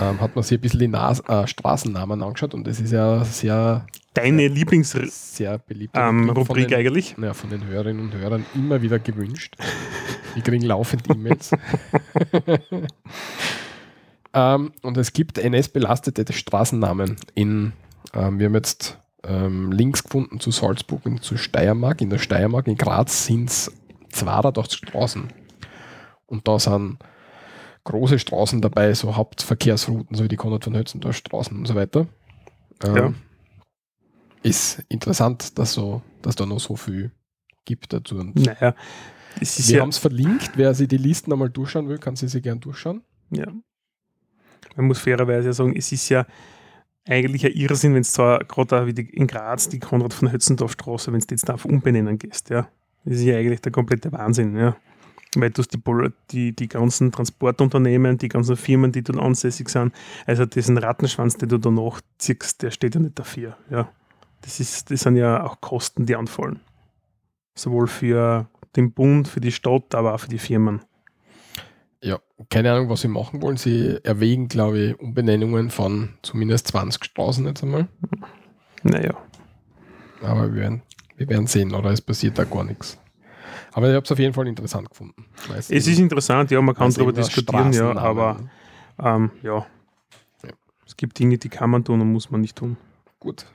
[0.00, 3.24] ähm, hat man sich ein bisschen die Nas äh, Straßennamen angeschaut und das ist ja
[3.24, 5.94] sehr, Deine Lieblingsrubrik sehr beliebt.
[5.98, 7.14] ähm, Rubrik den, eigentlich?
[7.20, 9.56] ja, von den Hörerinnen und Hörern immer wieder gewünscht.
[10.34, 11.50] Die kriegen laufend E-Mails.
[14.36, 17.72] ähm, und es gibt NS-belastete Straßennamen in,
[18.12, 22.02] ähm, wir haben jetzt ähm, Links gefunden zu Salzburg und zu Steiermark.
[22.02, 23.72] In der Steiermark, in Graz sind es
[24.10, 25.32] 280 Straßen.
[26.26, 26.98] Und da sind
[27.84, 32.06] große Straßen dabei, so Hauptverkehrsrouten, so wie die Konrad von Hötzendorf Straßen und so weiter.
[32.84, 33.14] Ähm, Ja.
[34.42, 37.10] Ist interessant, dass, so, dass da noch so viel
[37.64, 38.16] gibt dazu.
[38.16, 38.74] Und Naja,
[39.40, 40.52] wir ja, haben es verlinkt.
[40.56, 43.02] Wer sich die Listen einmal durchschauen will, kann sie sich gern durchschauen.
[43.30, 43.46] ja.
[44.76, 46.26] Man muss fairerweise sagen, es ist ja
[47.08, 51.12] eigentlich ein Irrsinn, wenn es zwar gerade wie in Graz die Konrad von Hötzendorf Straße,
[51.12, 52.68] wenn du jetzt darauf umbenennen gehst, ja.
[53.04, 54.76] Das ist ja eigentlich der komplette Wahnsinn, ja.
[55.36, 59.94] Weil du die, die, die ganzen Transportunternehmen, die ganzen Firmen, die dort ansässig sind,
[60.26, 63.88] also diesen Rattenschwanz, den du da nachziehst, der steht ja nicht dafür, ja.
[64.40, 66.60] Das, ist, das sind ja auch Kosten, die anfallen.
[67.54, 70.82] Sowohl für den Bund, für die Stadt, aber auch für die Firmen.
[72.06, 73.56] Ja, keine Ahnung, was sie machen wollen.
[73.56, 77.88] Sie erwägen, glaube ich, Umbenennungen von zumindest 20 Straßen jetzt einmal.
[78.84, 79.16] Naja.
[80.22, 80.82] Aber wir werden,
[81.16, 82.96] wir werden sehen, oder es passiert da gar nichts.
[83.72, 85.26] Aber ich habe es auf jeden Fall interessant gefunden.
[85.58, 88.38] Es ist interessant, ja, man kann darüber diskutieren, ja, aber
[89.02, 89.66] ähm, ja.
[90.44, 90.50] Ja.
[90.86, 92.76] Es gibt Dinge, die kann man tun und muss man nicht tun.
[93.18, 93.46] Gut.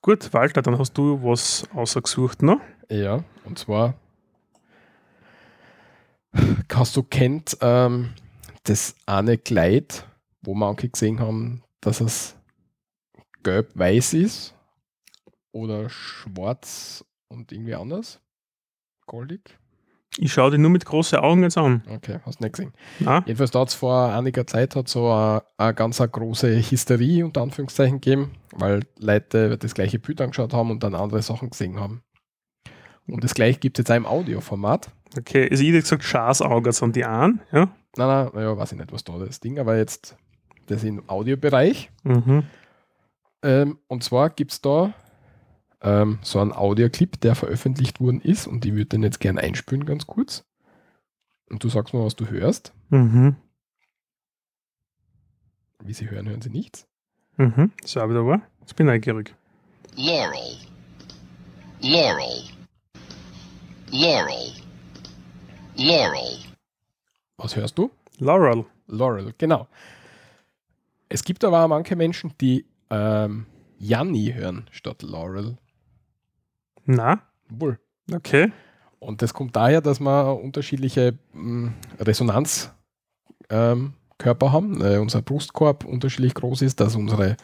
[0.00, 2.58] Gut, Walter, dann hast du was ausgesucht, ne?
[2.88, 3.94] Ja, und zwar
[6.72, 8.10] hast du kennt ähm,
[8.64, 10.06] das eine Kleid,
[10.42, 12.36] wo manche gesehen haben, dass es
[13.42, 14.54] gelb-weiß ist
[15.52, 18.20] oder schwarz und irgendwie anders?
[19.06, 19.58] Goldig?
[20.18, 21.82] Ich schaue dich nur mit großen Augen jetzt an.
[21.88, 22.74] Okay, hast nicht gesehen.
[22.98, 23.22] Na?
[23.26, 27.40] Jedenfalls da hat es vor einiger Zeit hat so eine, ganz eine große Hysterie unter
[27.40, 32.02] Anführungszeichen gegeben, weil Leute das gleiche Bild angeschaut haben und dann andere Sachen gesehen haben.
[33.08, 34.90] Und das gleiche gibt es jetzt auch im Audioformat.
[35.18, 37.68] Okay, also ich hätte gesagt, Schaßauge sind die an, ja?
[37.96, 40.16] Nein, nein, naja, weiß ich nicht, was da das Ding, aber jetzt
[40.66, 41.90] das im Audiobereich.
[42.04, 42.44] Mhm.
[43.42, 44.94] Ähm, und zwar gibt es da
[45.82, 49.84] ähm, so einen Audioclip, der veröffentlicht worden ist und ich würde den jetzt gerne einspielen,
[49.84, 50.44] ganz kurz.
[51.50, 52.72] Und du sagst mal, was du hörst.
[52.88, 53.36] Mhm.
[55.84, 56.86] Wie sie hören, hören sie nichts.
[57.36, 57.72] Mhm.
[57.82, 58.42] Ist auch wieder wahr.
[58.60, 59.34] Jetzt bin ich neugierig.
[59.96, 60.56] Laurel.
[61.82, 62.61] Laurel.
[63.92, 64.52] Laurel.
[65.76, 66.38] Laurel.
[67.36, 67.90] Was hörst du?
[68.18, 68.64] Laurel.
[68.86, 69.68] Laurel, genau.
[71.10, 73.44] Es gibt aber auch manche Menschen, die ähm,
[73.78, 75.58] Janni hören statt Laurel.
[76.86, 77.78] Na, Wohl.
[78.12, 78.50] okay.
[78.98, 82.72] Und das kommt daher, dass wir unterschiedliche mh, Resonanzkörper
[83.50, 83.92] ähm,
[84.52, 84.80] haben.
[84.80, 87.36] Äh, unser Brustkorb unterschiedlich groß ist, dass unsere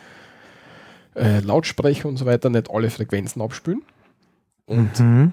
[1.14, 3.82] äh, Lautsprecher und so weiter nicht alle Frequenzen abspülen.
[4.66, 5.32] Und Mhm.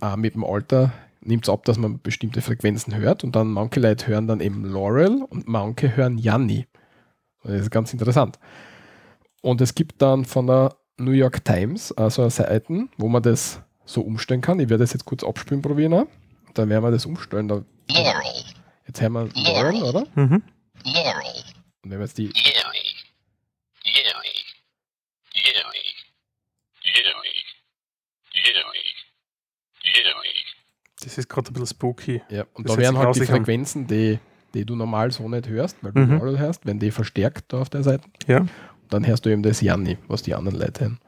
[0.00, 3.24] Auch mit dem Alter nimmt es ab, dass man bestimmte Frequenzen hört.
[3.24, 6.66] Und dann manche Leute hören dann eben Laurel und manche hören Janni.
[7.42, 8.38] Das ist ganz interessant.
[9.42, 14.00] Und es gibt dann von der New York Times also Seiten, wo man das so
[14.00, 14.58] umstellen kann.
[14.58, 15.94] Ich werde das jetzt kurz abspielen probieren.
[15.94, 16.06] auch.
[16.54, 17.48] Dann werden wir das umstellen.
[17.48, 17.64] Laurel.
[18.86, 20.06] jetzt hören wir Laurel, oder?
[20.14, 20.42] Mhm.
[20.84, 21.44] Laurel.
[21.82, 22.65] Und wenn wir jetzt die Yelly.
[31.06, 32.20] Das ist gerade ein bisschen spooky.
[32.30, 33.20] Ja, und Das da sich halt die.
[33.26, 34.18] Frequenzen, die,
[34.54, 36.18] die du normal so nicht hörst, weil du Mhm.
[36.18, 38.44] Laurel hörst, wenn die verstärkt da auf der Seite, Ja.
[38.90, 40.98] dann hörst du eben das Janni, was die anderen Leute hören.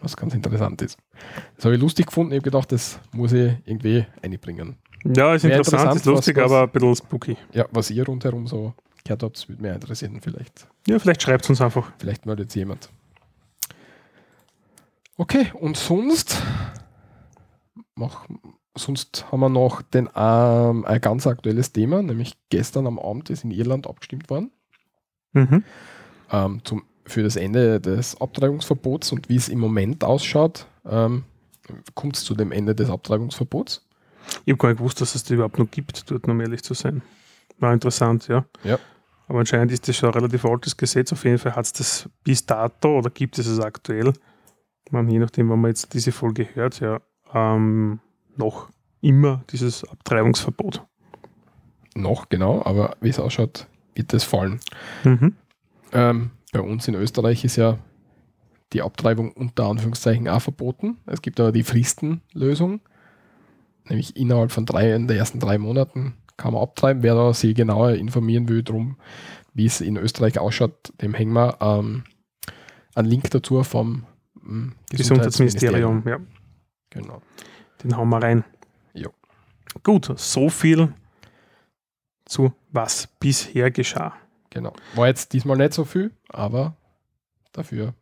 [0.00, 0.98] Was ganz interessant ist.
[1.56, 2.32] Das habe ich lustig gefunden.
[2.32, 4.76] Ich habe gedacht, das muss ich irgendwie einbringen.
[5.04, 7.36] Ja, ist interessant, interessant, ist lustig, was- was- aber ein bisschen spooky.
[7.52, 8.72] Ja, was ihr rundherum so
[9.04, 10.18] gehört habt, würde mich interessieren.
[10.22, 11.92] Vielleicht, Ja, vielleicht schreibt es uns einfach.
[11.98, 12.88] vielleicht meldet sich jemand.
[15.18, 16.42] Okay, und sonst,
[17.94, 18.26] mach,
[18.76, 23.44] sonst haben wir noch den, ähm, ein ganz aktuelles Thema, nämlich gestern am Abend ist
[23.44, 24.50] in Irland abgestimmt worden.
[25.36, 25.64] Mhm.
[26.30, 31.24] ähm, zum, für das Ende des Abtreibungsverbots und wie es im Moment ausschaut, ähm,
[31.94, 33.84] kommt es zu dem Ende des Abtreibungsverbots.
[34.44, 36.72] Ich habe gar nicht gewusst, dass es das überhaupt noch gibt, dort, um ehrlich zu
[36.74, 37.02] sein.
[37.58, 38.44] War interessant, ja.
[38.62, 38.78] Ja.
[39.26, 41.12] Aber anscheinend ist das schon ein relativ altes Gesetz.
[41.12, 44.12] Auf jeden Fall hat es das bis dato oder gibt es es aktuell,
[44.94, 47.00] meine, je nachdem, wann man jetzt diese Folge hört, ja,
[47.34, 48.00] ähm,
[48.38, 48.68] noch
[49.00, 50.82] immer dieses Abtreibungsverbot.
[51.94, 54.60] Noch genau, aber wie es ausschaut, wird es fallen.
[55.04, 55.36] Mhm.
[55.92, 57.78] Ähm, bei uns in Österreich ist ja
[58.72, 60.96] die Abtreibung unter Anführungszeichen auch verboten.
[61.06, 62.80] Es gibt aber die Fristenlösung,
[63.88, 67.02] nämlich innerhalb von drei, in den ersten drei Monaten kann man abtreiben.
[67.02, 68.96] Wer da sich genauer informieren will, drum,
[69.52, 72.04] wie es in Österreich ausschaut, dem hängen wir ähm,
[72.94, 74.04] einen Link dazu vom
[74.44, 76.18] ähm, Gesundheitsministerium, ja.
[76.90, 77.22] Genau.
[77.84, 78.44] Den hauen wir rein.
[78.94, 79.10] Jo.
[79.82, 80.92] Gut, so viel
[82.24, 84.14] zu was bisher geschah.
[84.50, 84.72] Genau.
[84.94, 86.76] War jetzt diesmal nicht so viel, aber
[87.52, 87.94] dafür.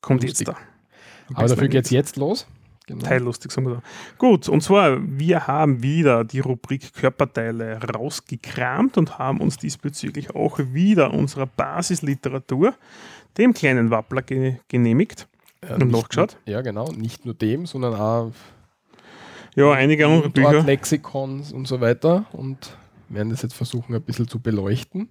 [0.00, 0.46] Kommt Lustig.
[0.46, 1.34] jetzt da.
[1.34, 2.46] Aber dafür geht es jetzt los.
[2.86, 3.02] Genau.
[3.02, 3.82] Teillustig, sagen wir so.
[4.18, 10.58] Gut, und zwar, wir haben wieder die Rubrik Körperteile rausgekramt und haben uns diesbezüglich auch
[10.58, 12.74] wieder unserer Basisliteratur,
[13.38, 15.28] dem kleinen Wappler, ge genehmigt.
[15.62, 16.36] Äh, Und nachgeschaut?
[16.44, 16.92] Nur, ja, genau.
[16.92, 18.32] Nicht nur dem, sondern auch
[19.56, 20.62] Ja, einige andere Bücher.
[20.62, 22.26] Lexikons und so weiter.
[22.32, 22.76] Und
[23.08, 25.08] werden das jetzt versuchen, ein bisschen zu beleuchten.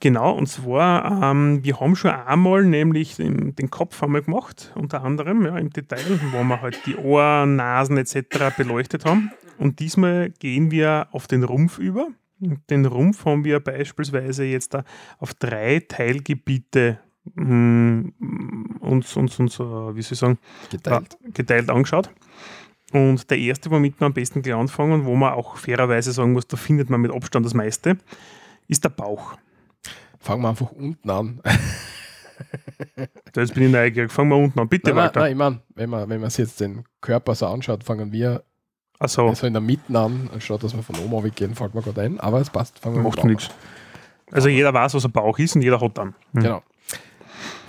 [0.00, 5.02] Genau, und zwar, ähm, wir haben schon einmal nämlich den, den Kopf einmal gemacht, unter
[5.02, 8.56] anderem ja, im Detail, wo wir halt die Ohren, Nasen etc.
[8.56, 9.32] beleuchtet haben.
[9.58, 12.08] Und diesmal gehen wir auf den Rumpf über.
[12.40, 14.84] Und Den Rumpf haben wir beispielsweise jetzt da
[15.18, 17.00] auf drei Teilgebiete
[17.34, 18.10] mm,
[18.78, 20.38] uns, uns, uns äh, wie soll ich sagen,
[20.70, 21.18] Geteilt.
[21.20, 22.10] ja, geteilt angeschaut.
[22.92, 26.46] Und der erste, womit wir am besten gleich anfangen, wo man auch fairerweise sagen muss,
[26.46, 27.98] da findet man mit Abstand das meiste,
[28.66, 29.36] ist der Bauch.
[30.18, 31.40] Fangen wir einfach unten an.
[33.34, 34.10] Jetzt bin ich neugierig.
[34.10, 34.68] Fangen wir unten an.
[34.68, 35.20] Bitte nein, weiter.
[35.20, 38.42] nein, ich meine, wenn man, wenn man sich jetzt den Körper so anschaut, fangen wir
[38.98, 42.02] Also, so in der Mitte an, anstatt dass wir von oben weggehen, fällt mir gerade
[42.02, 42.20] ein.
[42.20, 42.78] Aber es passt.
[42.78, 43.50] Fangen wir macht nichts.
[44.30, 46.12] Also jeder weiß, was ein Bauch ist und jeder hat dann.
[46.32, 46.42] Bauch.
[46.42, 46.62] Genau.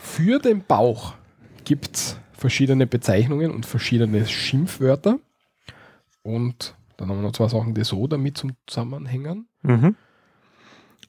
[0.01, 1.13] Für den Bauch
[1.63, 5.19] gibt es verschiedene Bezeichnungen und verschiedene Schimpfwörter.
[6.23, 9.47] Und dann haben wir noch zwei Sachen, die so damit zum Zusammenhängen.
[9.62, 9.95] Mhm.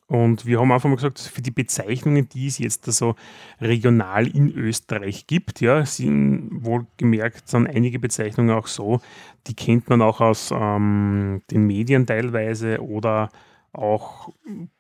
[0.07, 3.15] Und wir haben einfach mal gesagt, für die Bezeichnungen, die es jetzt so
[3.61, 9.01] regional in Österreich gibt, ja, sind wohlgemerkt sind einige Bezeichnungen auch so,
[9.47, 13.31] die kennt man auch aus ähm, den Medien teilweise oder
[13.73, 14.31] auch,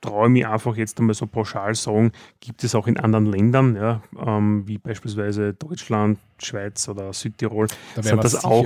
[0.00, 3.76] traue ich mich einfach jetzt einmal so pauschal sagen, gibt es auch in anderen Ländern,
[3.76, 8.64] ja, ähm, wie beispielsweise Deutschland, Schweiz oder Südtirol, Da Sind das auch-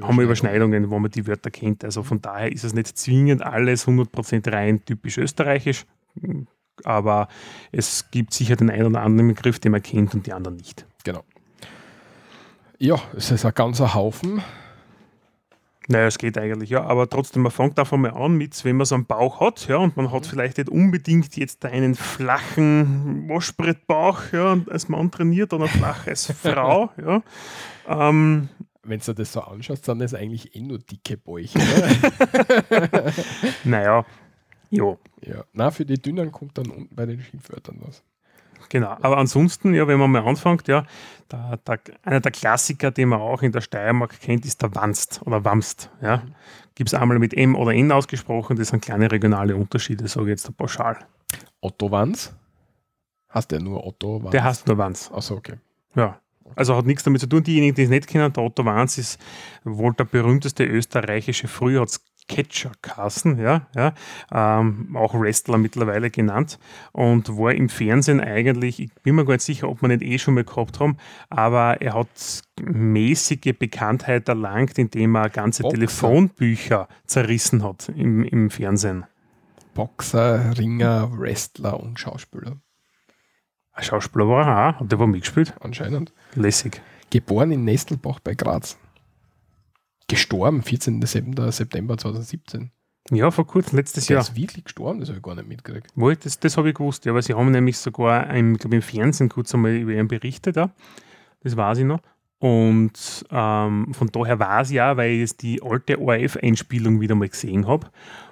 [0.00, 1.84] haben wir Überschneidungen, wo man die Wörter kennt.
[1.84, 5.84] Also von daher ist es nicht zwingend alles 100% rein typisch österreichisch,
[6.84, 7.26] aber
[7.72, 10.86] es gibt sicher den einen oder anderen Begriff, den man kennt und die anderen nicht.
[11.04, 11.24] Genau.
[12.78, 14.42] Ja, es ist ein ganzer Haufen.
[15.88, 18.86] Naja, es geht eigentlich, ja, aber trotzdem, man fängt einfach mal an mit, wenn man
[18.86, 24.32] so einen Bauch hat, ja, und man hat vielleicht nicht unbedingt jetzt einen flachen Waschbrettbauch,
[24.32, 27.22] ja, als Mann trainiert oder flach als Frau, ja.
[27.88, 28.48] Ähm,
[28.82, 31.58] wenn du das so anschaust, sind das eigentlich eh nur dicke Bäuche.
[33.64, 34.04] Naja,
[34.70, 35.44] ja, ja.
[35.52, 38.02] Na, für die Dünnen kommt dann unten bei den Schimpfwörtern was.
[38.68, 38.96] Genau.
[39.00, 40.84] Aber ansonsten, ja, wenn man mal anfängt, ja,
[41.30, 45.20] der, der, einer der Klassiker, den man auch in der Steiermark kennt, ist der Wanst
[45.24, 45.90] oder Wamst.
[46.00, 46.22] Ja.
[46.74, 50.30] Gibt es einmal mit M oder N ausgesprochen, das sind kleine regionale Unterschiede, sage ich
[50.30, 50.98] jetzt da pauschal.
[51.60, 52.34] Otto Wanz?
[53.28, 54.30] Hast der nur Otto Wanz?
[54.32, 55.10] Der heißt nur Wanz.
[55.12, 55.56] Achso, okay.
[55.94, 56.20] Ja.
[56.54, 57.42] Also hat nichts damit zu tun.
[57.42, 59.20] Diejenigen, die es nicht kennen, der Otto Wanz ist
[59.64, 63.94] wohl der berühmteste österreichische, es Catcher Carsten, ja, ja
[64.32, 66.58] ähm, auch Wrestler mittlerweile genannt
[66.92, 70.18] und war im Fernsehen eigentlich, ich bin mir gar nicht sicher, ob wir nicht eh
[70.18, 70.96] schon mal gehabt haben,
[71.30, 75.74] aber er hat mäßige Bekanntheit erlangt, indem er ganze Boxer.
[75.74, 79.04] Telefonbücher zerrissen hat im, im Fernsehen.
[79.74, 82.56] Boxer, Ringer, Wrestler und Schauspieler.
[83.72, 85.54] Ein Schauspieler war er auch, hat der war mitgespielt.
[85.60, 86.12] Anscheinend.
[86.34, 86.80] Lässig.
[87.10, 88.78] Geboren in Nestelbach bei Graz.
[90.08, 91.02] Gestorben 14.
[91.02, 92.70] September, September 2017.
[93.10, 94.22] Ja, vor kurzem, letztes Der Jahr.
[94.22, 95.90] ist wirklich gestorben, das habe ich gar nicht mitgekriegt.
[95.94, 98.82] Wohl, das, das habe ich gewusst, ja, weil sie haben nämlich sogar im, glaub, im
[98.82, 100.70] Fernsehen kurz einmal über ihn berichtet, ja.
[101.42, 102.00] das weiß ich noch.
[102.38, 107.28] Und ähm, von daher weiß ich auch, weil ich jetzt die alte ORF-Einspielung wieder mal
[107.28, 107.88] gesehen habe,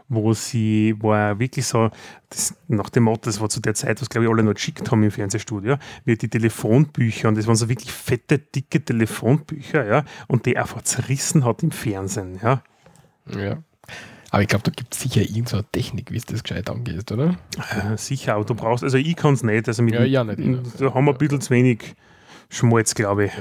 [0.09, 1.91] wo sie, wo er wirklich so,
[2.29, 4.91] das, nach dem Motto, das war zu der Zeit, was glaube ich alle noch geschickt
[4.91, 10.05] haben im Fernsehstudio, wie die Telefonbücher, und das waren so wirklich fette, dicke Telefonbücher, ja,
[10.29, 12.63] und die einfach zerrissen hat im Fernsehen, ja.
[13.35, 13.59] Ja.
[14.31, 17.37] Aber ich glaube, da gibt es sicher irgendeine Technik, wie es das gescheit angeht, oder?
[17.71, 20.41] Äh, sicher, aber du brauchst, also ich kann es nicht, also mit Ja, ja, nicht
[20.41, 20.61] jeder.
[20.79, 21.95] da haben wir ein bisschen zu wenig
[22.51, 23.33] Schmalz, glaube ich.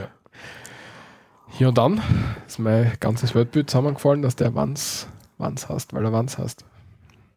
[1.60, 2.02] Ja, und dann
[2.48, 6.66] ist mein ganzes Weltbild zusammengefallen, dass der Wanz, Wanz hast, weil er Wanz hast.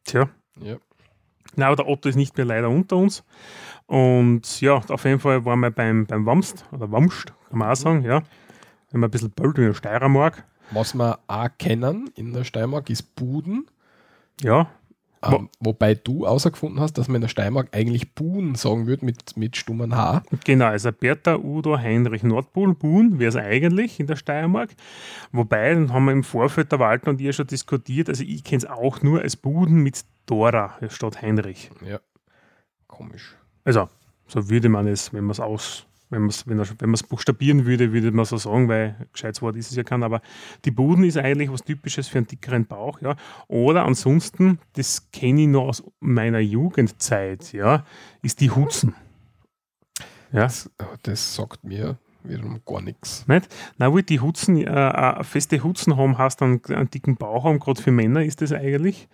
[0.04, 0.28] Tja.
[0.60, 0.76] Ja.
[1.54, 3.24] Na, aber der Otto ist nicht mehr leider unter uns.
[3.86, 7.76] Und ja, auf jeden Fall waren wir beim, beim Wamst oder Wamst, kann man auch
[7.76, 8.22] sagen, ja.
[8.90, 10.44] Wenn man ein bisschen bölt wie ein Steirermark.
[10.70, 13.66] Was wir auch kennen in der Steiermark ist Buden.
[14.40, 14.68] Ja,
[15.32, 19.36] Ähm, wobei du außergefunden hast, dass man in der Steiermark eigentlich Buhn sagen würde mit,
[19.36, 20.22] mit stummen H.
[20.44, 20.66] genau.
[20.66, 24.70] Also Bertha, Udo, Heinrich, Nordpol, Buhn wäre es eigentlich in der Steiermark.
[25.32, 28.58] Wobei, dann haben wir im Vorfeld der Walter und ihr schon diskutiert, also ich kenne
[28.58, 31.70] es auch nur als Buden mit Dora statt Heinrich.
[31.86, 32.00] Ja.
[32.86, 33.36] Komisch.
[33.64, 33.88] Also,
[34.26, 37.92] so würde man es, wenn man es aus, wenn man es, wenn wenn buchstabieren würde,
[37.92, 40.20] würde man so sagen, weil gescheites Wort ist es ja kein, aber
[40.64, 43.16] die Buden ist eigentlich was Typisches für einen dickeren Bauch, ja.
[43.48, 47.84] Oder ansonsten, das kenne ich noch aus meiner Jugendzeit, ja,
[48.22, 48.94] ist die Hutzen.
[50.32, 50.70] Ja, Das,
[51.02, 53.26] das sagt mir wiederum gar nichts.
[53.28, 53.48] nicht?
[53.78, 57.60] Na, wo die Hutzen, äh, äh, feste Hutzen haben, hast dann einen dicken Bauch haben,
[57.60, 59.08] gerade für Männer ist das eigentlich.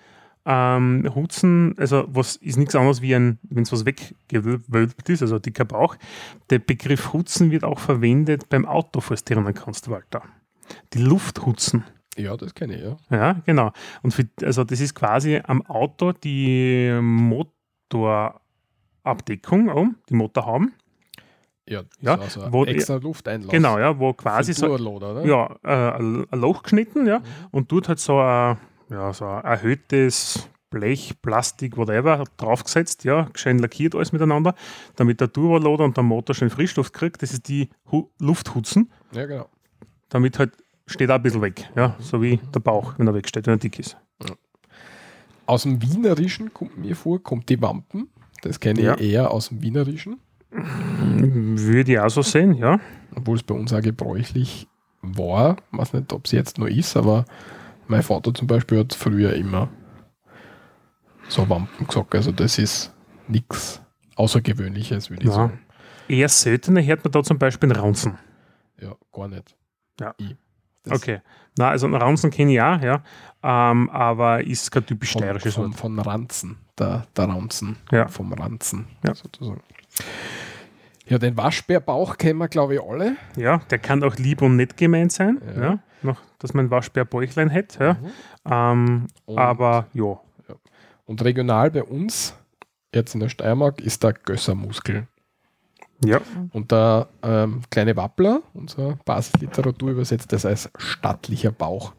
[0.44, 5.36] Ähm, Hutzen, also was ist nichts anderes wie ein, wenn es was weggewölbt ist, also
[5.36, 5.94] ein dicker Bauch.
[6.50, 10.22] Der Begriff Hutzen wird auch verwendet beim Auto, falls du erinnern kannst, Walter.
[10.94, 11.84] Die Lufthutzen.
[12.16, 12.96] Ja, das kenne ich, ja.
[13.10, 13.70] Ja, genau.
[14.02, 20.66] Und für, also das ist quasi am Auto die Motorabdeckung, um, die Motorhaube.
[21.68, 23.50] Ja, Ja, so, so ein wo- extra Lufteinlass.
[23.50, 25.24] Genau, ja, wo quasi so, Turloader, oder?
[25.24, 27.24] ja, äh, ein ein Loch geschnitten, ja, Mhm.
[27.52, 28.56] und dort halt so ein,
[28.92, 34.54] ja, so ein erhöhtes Blech, Plastik, whatever, draufgesetzt, ja, schön lackiert alles miteinander,
[34.96, 37.22] damit der Turbolader und der Motor schön Frischluft kriegt.
[37.22, 39.48] Das ist die Hu Lufthutzen, Ja, genau.
[40.08, 40.52] damit halt
[40.86, 43.58] steht auch ein bisschen weg, ja, so wie der Bauch, wenn er wegsteht, wenn er
[43.58, 43.96] dick ist.
[45.46, 48.08] Aus dem Wienerischen kommt mir vor, kommt die Wampen.
[48.42, 48.94] Das kenne ich Ja.
[48.96, 50.18] eher aus dem Wienerischen,
[50.50, 52.78] Würde ich auch so sehen, ja.
[53.14, 54.66] obwohl es bei uns auch gebräuchlich
[55.02, 55.56] war.
[55.72, 57.24] Ich weiß nicht, ob es jetzt noch ist, aber
[57.92, 59.68] mein Vater zum Beispiel hat früher immer
[61.28, 62.14] so Wampen gesagt.
[62.14, 62.92] Also das ist
[63.28, 63.80] nichts
[64.16, 65.34] Außergewöhnliches, würde ich Ja.
[65.34, 65.60] sagen.
[66.08, 68.18] Eher seltener hört man da zum Beispiel einen Raunzen.
[68.80, 69.54] Ja, gar nicht.
[70.00, 70.14] Ja.
[70.90, 71.20] Okay.
[71.56, 73.02] Na, also einen Raunzen kenne ich auch, ja.
[73.42, 75.74] Ähm, aber ist kein typisch Von, steirisches von, Wort.
[75.80, 78.08] von Ranzen, der, der Ranzen, Ja.
[78.08, 79.14] vom Ranzen Ja.
[79.14, 79.62] sozusagen.
[81.06, 83.16] Ja, den Waschbärbauch kennen wir, glaube ich, alle.
[83.36, 85.62] Ja, der kann auch lieb und nett gemeint sein, Ja.
[85.62, 85.78] ja.
[86.04, 87.96] Noch, dass man ein Waschbärbäuchlein hätte,
[88.44, 88.72] ja.
[88.72, 90.18] Ähm, Und- aber ja,
[91.04, 92.34] Und regional bei uns,
[92.94, 95.06] jetzt in der Steiermark, ist der Gössermuskel.
[96.04, 96.20] ja,
[96.52, 101.92] Und der ähm, kleine Wappler, unsere Basisliteratur, übersetzt das als stattlicher Bauch.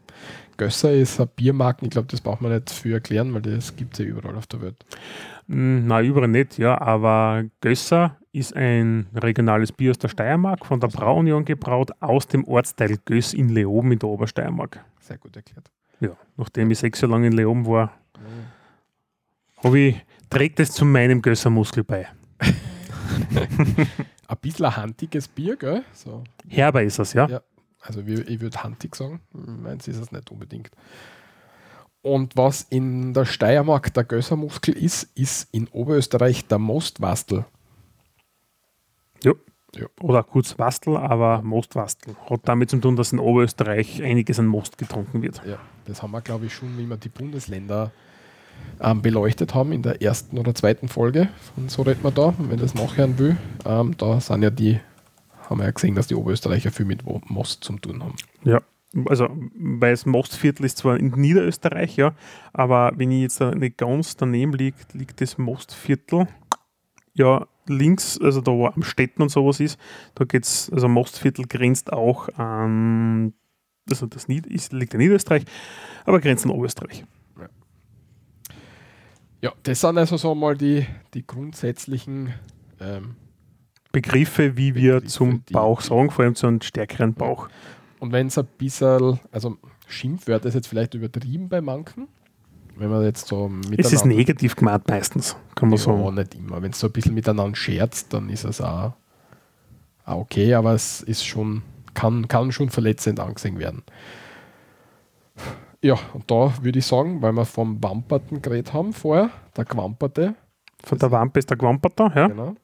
[0.56, 3.94] Gösser ist ein Biermarken, ich glaube, das braucht man nicht für erklären, weil das gibt
[3.94, 4.84] es ja überall auf der Welt.
[5.48, 10.80] Hm, na, überall nicht, ja, aber Gösser ist ein regionales Bier aus der Steiermark, von
[10.80, 14.84] der Braunion gebraut, aus dem Ortsteil Göss in Leoben in der Obersteiermark.
[15.00, 15.70] Sehr gut erklärt.
[16.00, 17.92] Ja, nachdem ich sechs Jahre lang in Leoben war,
[19.62, 19.96] habe ich,
[20.30, 22.08] trägt es zu meinem Gössermuskel bei.
[24.26, 25.84] Ein bisschen ein handiges Bier, gell?
[25.92, 27.28] So, Herber ist es, ja.
[27.28, 27.40] Ja.
[27.86, 29.20] Also ich würde Hantig sagen.
[29.32, 30.70] Meins ist es nicht unbedingt.
[32.02, 37.46] Und was in der Steiermark der Gössermuskel ist, ist in Oberösterreich der Mostwastel.
[40.00, 42.14] Oder kurz Wastel, aber Mostwastel.
[42.28, 45.42] Hat damit zu tun, dass in Oberösterreich einiges an Most getrunken wird.
[45.46, 47.90] Ja, das haben wir, glaube ich, schon, wie wir die Bundesländer
[48.80, 51.28] ähm, beleuchtet haben in der ersten oder zweiten Folge.
[51.56, 53.36] Und so redet man da, wenn das nachhören will.
[53.64, 54.80] Ähm, da sind ja die,
[55.48, 58.14] haben wir ja gesehen, dass die Oberösterreicher viel mit Most zum tun haben.
[58.44, 58.62] Ja,
[59.06, 62.14] also weil das Mostviertel ist zwar in Niederösterreich, ja,
[62.52, 66.28] aber wenn ich jetzt nicht ganz daneben liegt, liegt das Mostviertel
[67.12, 69.78] ja links, also da wo am Städten und sowas ist,
[70.14, 73.32] da geht's, also Mostviertel grenzt auch an,
[73.88, 75.44] also das Nied ist, liegt in Niederösterreich,
[76.04, 77.04] aber grenzt an Oberösterreich.
[79.40, 82.32] Ja, das sind also so mal die, die grundsätzlichen
[82.80, 83.16] ähm,
[83.94, 87.48] Begriffe, wie wir Begriffe, zum Bauch sagen, vor allem zu einem stärkeren Bauch.
[88.00, 92.08] Und wenn es ein bisschen, also Schimpfwörter ist jetzt vielleicht übertrieben bei manchen,
[92.76, 96.14] wenn man jetzt so Es ist negativ gemeint meistens, kann man ja, sagen.
[96.14, 96.60] nicht immer.
[96.60, 98.92] Wenn es so ein bisschen miteinander scherzt, dann ist es auch,
[100.04, 101.62] auch okay, aber es ist schon,
[101.94, 103.84] kann, kann schon verletzend angesehen werden.
[105.82, 110.34] Ja, und da würde ich sagen, weil wir vom Wamperten geredet haben vorher, der Gewamperte,
[110.82, 112.28] Von der Wampe ist der Gwamperter, ja.
[112.28, 112.54] genau.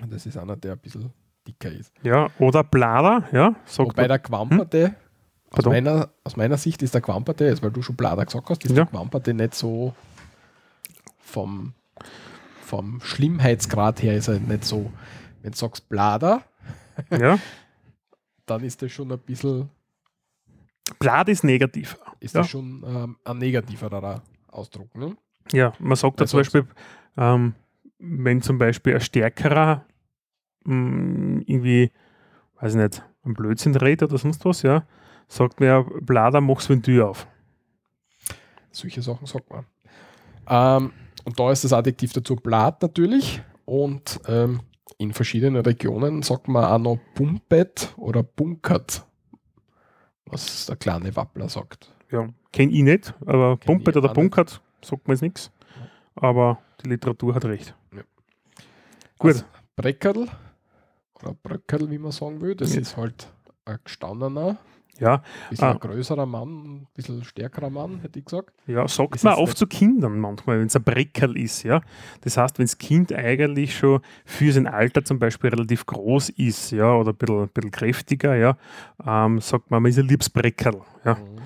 [0.00, 1.12] Und das ist einer, der ein bisschen
[1.46, 1.92] dicker ist.
[2.02, 2.28] ja.
[2.38, 3.54] Oder Blader, ja.
[3.64, 4.94] Sagt Wobei der Gewamperte,
[5.50, 5.72] aus Pardon?
[5.72, 8.70] meiner, aus meiner Sicht ist der Gewamperte, jetzt weil du schon Blader gesagt hast, ist
[8.70, 8.76] Ja.
[8.76, 9.94] der Gewamperte nicht so
[11.18, 11.72] vom,
[12.62, 14.92] vom Schlimmheitsgrad her ist er nicht so,
[15.42, 16.42] wenn du sagst Blader,
[17.10, 17.38] ja.
[18.46, 19.68] dann ist das schon ein bisschen,
[20.98, 21.98] Blad ist negativ.
[22.20, 22.40] ist Ja.
[22.42, 24.94] das schon ähm, ein negativerer Ausdruck.
[24.96, 25.16] Ne?
[25.52, 26.66] Ja, man sagt da Also- zum Beispiel,
[27.16, 27.54] ähm,
[27.98, 29.84] wenn zum Beispiel ein stärkerer
[30.64, 31.90] mh, irgendwie,
[32.60, 34.84] weiß ich nicht, ein Blödsinn redet oder sonst was, ja,
[35.28, 37.26] sagt mir, Blader, mach's Tür auf.
[38.70, 39.66] Solche Sachen sagt man.
[40.48, 40.92] Ähm,
[41.24, 44.60] und da ist das Adjektiv dazu Blatt natürlich und ähm,
[44.98, 49.04] in verschiedenen Regionen sagt man auch noch Pumpet oder Bunkert,
[50.26, 51.94] was der kleine Wappler sagt.
[52.10, 55.50] Ja, kenn ich nicht, aber Pumpet oder Bunkert sagt mir jetzt nichts.
[56.14, 57.74] Aber die Literatur hat recht.
[59.18, 59.34] Gut.
[59.34, 59.44] Also
[59.76, 60.28] Breckerl
[61.20, 62.80] oder Bröckerl, wie man sagen will, das Ja.
[62.80, 63.28] ist halt
[63.64, 64.58] ein gestandener,
[65.00, 65.70] Ja, ein bisschen Ah.
[65.72, 66.48] ein größerer Mann,
[66.82, 68.52] ein bisschen stärkerer Mann, hätte ich gesagt.
[68.66, 71.82] ja, sagt Ist man oft zu Kindern manchmal, wenn es ein Breckerl ist, ja.
[72.22, 76.72] Das heißt, wenn das Kind eigentlich schon für sein Alter zum Beispiel relativ groß ist,
[76.72, 78.56] ja, oder ein bisschen, ein bisschen kräftiger, ja,
[79.06, 81.14] ähm, sagt man, man ist ein liebes Breckerl, ja.
[81.14, 81.42] Mhm.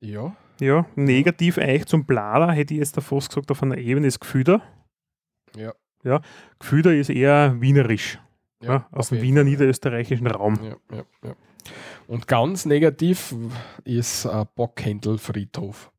[0.00, 4.06] Ja, Ja, negativ eigentlich zum Blader hätte ich jetzt da fast gesagt auf einer Ebene
[4.06, 4.62] ist Gefüder.
[6.04, 6.20] ja.
[6.58, 8.18] Gefüder ist eher wienerisch,
[8.60, 10.58] ja, aus auf dem jeden Wiener niederösterreichischen Raum.
[10.62, 11.34] Ja, ja, ja.
[12.06, 13.34] Und ganz negativ
[13.84, 15.90] ist ein Bockhändelfriedhof.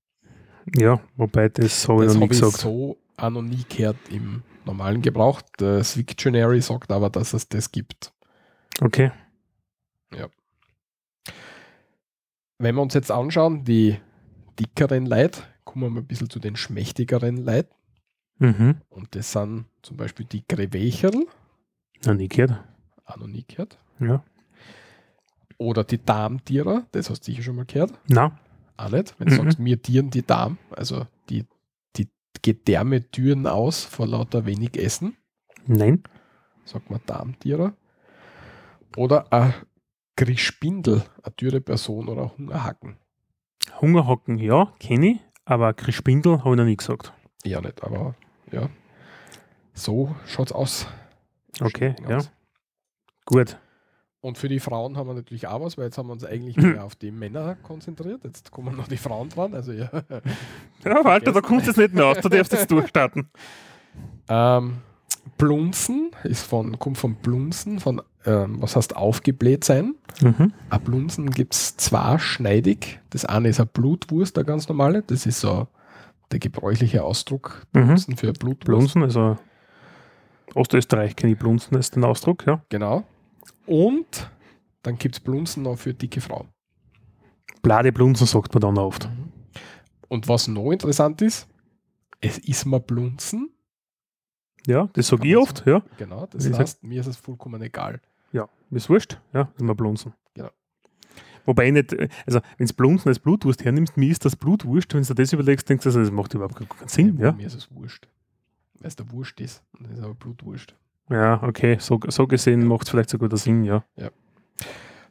[0.75, 2.57] Ja, wobei das habe ich noch nie habe ich gesagt.
[2.57, 5.41] so auch noch nie gehört im normalen Gebrauch.
[5.57, 8.13] Das Wiktionary sagt aber, dass es das gibt.
[8.81, 9.11] Okay.
[12.59, 13.97] Wenn wir uns jetzt anschauen, die
[14.59, 17.73] dickeren Leute, kommen wir ein bisschen zu den schmächtigeren Leuten.
[18.39, 18.81] Mhm.
[18.89, 21.25] Und das sind zum Beispiel die Grewecherl,
[22.05, 22.63] Noch nie gehört.
[23.05, 23.77] auch noch nie gehört.
[23.99, 24.23] Ja.
[25.57, 27.93] Oder die Darmtierer, das hast du sicher schon mal gehört.
[28.07, 28.37] Na,
[28.75, 29.13] Auch nicht.
[29.19, 29.43] Wenn du Mhm.
[29.43, 31.45] sagst, mir tieren die Darm, also die,
[31.95, 32.09] die
[32.41, 35.15] Gedärme türen aus vor lauter wenig Essen,
[35.67, 36.01] nein.
[36.65, 37.75] sagt man Darmtierer.
[38.97, 39.53] Oder ein
[40.15, 42.97] Grispindel, eine dürre Person oder ein Hungerhacken.
[43.81, 47.13] Hungerhocken, ja, kenne ich, aber Krispindel habe ich noch nie gesagt.
[47.43, 48.15] Ja, nicht, aber
[48.51, 48.69] ja.
[49.73, 50.87] So schaut es aus.
[51.59, 52.17] Okay, Schaut ja.
[52.17, 52.31] aus.
[53.25, 53.57] Gut.
[54.21, 56.55] Und für die Frauen haben wir natürlich auch was, weil jetzt haben wir uns eigentlich
[56.55, 58.23] mehr auf die Männer konzentriert.
[58.23, 59.53] Jetzt kommen noch die Frauen dran.
[59.53, 59.89] Also ja.
[60.85, 63.29] Ja, Walter, da kommst du jetzt nicht mehr aus, du darfst jetzt durchstarten.
[64.29, 64.77] Ähm,
[65.37, 69.95] Blunzen ist von, kommt von Blunzen, von ähm, was heißt aufgebläht sein.
[70.21, 70.53] Mhm.
[70.69, 72.99] Ein Blunzen gibt es zweischneidig.
[73.09, 75.03] Das eine ist eine Blutwurst, der ganz normale.
[75.03, 75.67] Das ist so
[76.31, 77.85] der gebräuchliche Ausdruck Mhm.
[77.85, 78.65] Blunzen für Blutwurst.
[78.65, 79.37] Blunzen, also
[80.55, 82.61] Ostösterreich kenne ich Blunzen als den Ausdruck, ja.
[82.69, 83.03] Genau.
[83.65, 84.29] Und
[84.83, 86.49] dann gibt es Blunzen noch für dicke Frauen.
[87.61, 89.09] Blade Blunzen sagt man dann oft.
[90.09, 91.47] Und was noch interessant ist,
[92.21, 93.52] es ist mal Blunzen.
[94.65, 95.81] Ja, das sage ich oft, ja.
[95.97, 97.99] Genau, das sag- heißt, mir ist es vollkommen egal.
[98.31, 100.13] Ja, ist wurscht, ja, ist mal Blunzen.
[100.33, 100.49] Genau.
[101.45, 101.95] Wobei ich nicht,
[102.25, 105.33] also wenn es Blunzen als Blutwurst hernimmst, mir ist das Blutwurst, wenn du dir das
[105.33, 107.33] überlegst, denkst du, also, das macht überhaupt keinen Sinn, ja.
[107.33, 108.07] Mir ist es wurscht.
[108.79, 109.61] Weil es der Wurscht ist.
[109.79, 110.73] Das ist aber Blutwurst.
[111.09, 113.83] Ja, okay, so, so gesehen macht es vielleicht sogar der Sinn, ja.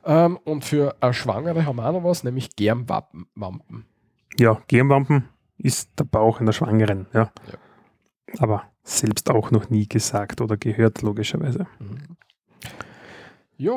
[0.04, 3.26] Ähm, und für eine Schwangere haben wir auch noch was, nämlich Germwampen.
[4.38, 5.28] Ja, Gehirnwampen
[5.58, 7.30] ist der Bauch einer Schwangeren, ja.
[7.46, 7.58] Ja.
[8.38, 11.66] Aber selbst auch noch nie gesagt oder gehört, logischerweise.
[11.78, 12.16] Mhm.
[13.56, 13.76] Ja,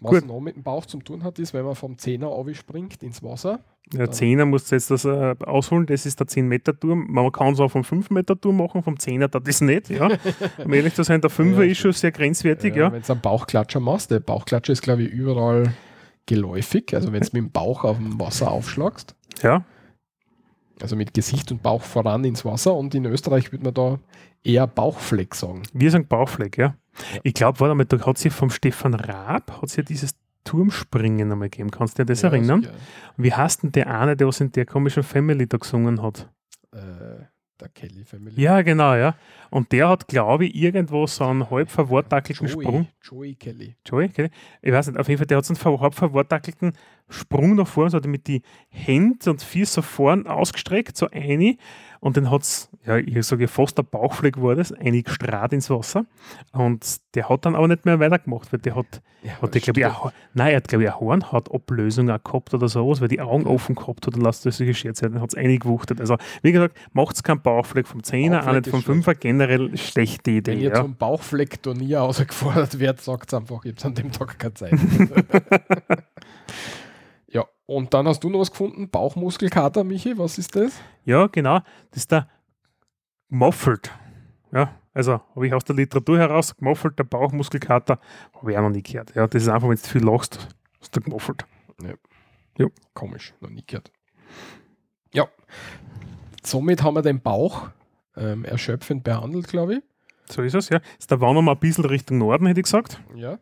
[0.00, 0.26] was Gut.
[0.26, 3.60] noch mit dem Bauch zum tun hat, ist, wenn man vom Zehner springt ins Wasser.
[3.92, 7.06] Der Zehner musst du jetzt das äh, ausholen, das ist der 10-Meter-Turm.
[7.10, 10.08] Man kann es auch vom 5-Meter-Turm machen, vom 10er das ist nicht, ja.
[10.64, 12.90] um ehrlich zu sein, der 5er Ja, ist schon sehr grenzwertig, ja.
[12.90, 15.74] Wenn du einen Bauchklatscher machst, der Bauchklatscher ist, glaube ich, überall
[16.26, 16.94] geläufig.
[16.94, 19.64] Also wenn du mit dem Bauch auf dem Wasser aufschlagst, Ja,
[20.80, 22.74] also mit Gesicht und Bauch voran ins Wasser.
[22.74, 23.98] Und in Österreich würde man da
[24.44, 25.62] eher Bauchfleck sagen.
[25.72, 26.76] wir sagen Bauchfleck, ja.
[27.14, 27.20] Ja.
[27.22, 30.14] Ich glaube, warte mal, da hat sie vom Stefan Raab, hat sie ja dieses
[30.44, 31.70] Turmspringen einmal gegeben.
[31.70, 32.62] Kannst du dir das Ja, erinnern?
[32.62, 32.74] sicher.
[33.16, 36.28] Wie heißt denn der eine, der was in der komischen Family da gesungen hat?
[36.72, 36.78] Äh,
[37.60, 38.40] der Kelly Family.
[38.40, 39.14] Ja, genau, ja.
[39.50, 42.88] Und der hat, glaube ich, irgendwo so einen halb verwortackelten Sprung.
[43.02, 43.76] Joey Kelly.
[43.86, 44.30] Joey, okay.
[44.62, 46.72] Ich weiß nicht, auf jeden Fall, der hat so einen halb verwortackelten
[47.10, 51.08] Sprung nach vorne, so hat er mit die Hände und Füße so vorn ausgestreckt, so
[51.10, 51.56] eine.
[52.00, 56.06] Und dann hat es, ja, ich sage fast der Bauchfleck war das, eingestrahlt ins Wasser.
[56.52, 59.80] Und der hat dann aber nicht mehr weitergemacht, weil der hat, Ja, hat der, glaube
[59.80, 63.20] ich, eine, nein, er hat, glaube ich, eine Hornhautablösung auch gehabt oder sowas, weil die
[63.20, 66.00] Augen offen gehabt hat und lasst das solche Scherze, dann hat es eingewuchtet.
[66.00, 68.86] Also, wie gesagt, macht es keinen Bauchfleck vom Zehner, auch nicht vom schlecht.
[68.86, 70.52] Fünfer, generell schlechte Idee.
[70.52, 70.76] Wenn ihr ja.
[70.76, 74.72] zum Bauchfleck-Turnier ausgefordert werdet, sagt einfach, ihr habt an dem Tag keine Zeit.
[77.70, 80.80] ja, und dann hast du noch was gefunden, Bauchmuskelkater, Michi, was ist das?
[81.04, 81.60] Ja, genau.
[81.90, 82.28] Das ist der
[83.28, 83.90] Moffelt.
[84.52, 88.00] Ja, also habe ich aus der Literatur heraus gemoffelt, der Bauchmuskelkater,
[88.34, 89.14] habe ich auch noch nie gehört.
[89.14, 90.48] Ja, das ist einfach, wenn du viel lachst,
[90.80, 91.44] ist der gemoffelt.
[92.92, 93.90] Komisch, noch nie gehört.
[95.14, 95.28] Ja,
[96.42, 97.68] somit haben wir den Bauch
[98.16, 99.80] ähm, erschöpfend behandelt, glaube ich.
[100.30, 100.80] So ist es, ja.
[100.92, 103.00] Jetzt da wandern wir ein bisschen Richtung Norden, hätte ich gesagt.
[103.14, 103.38] Ja,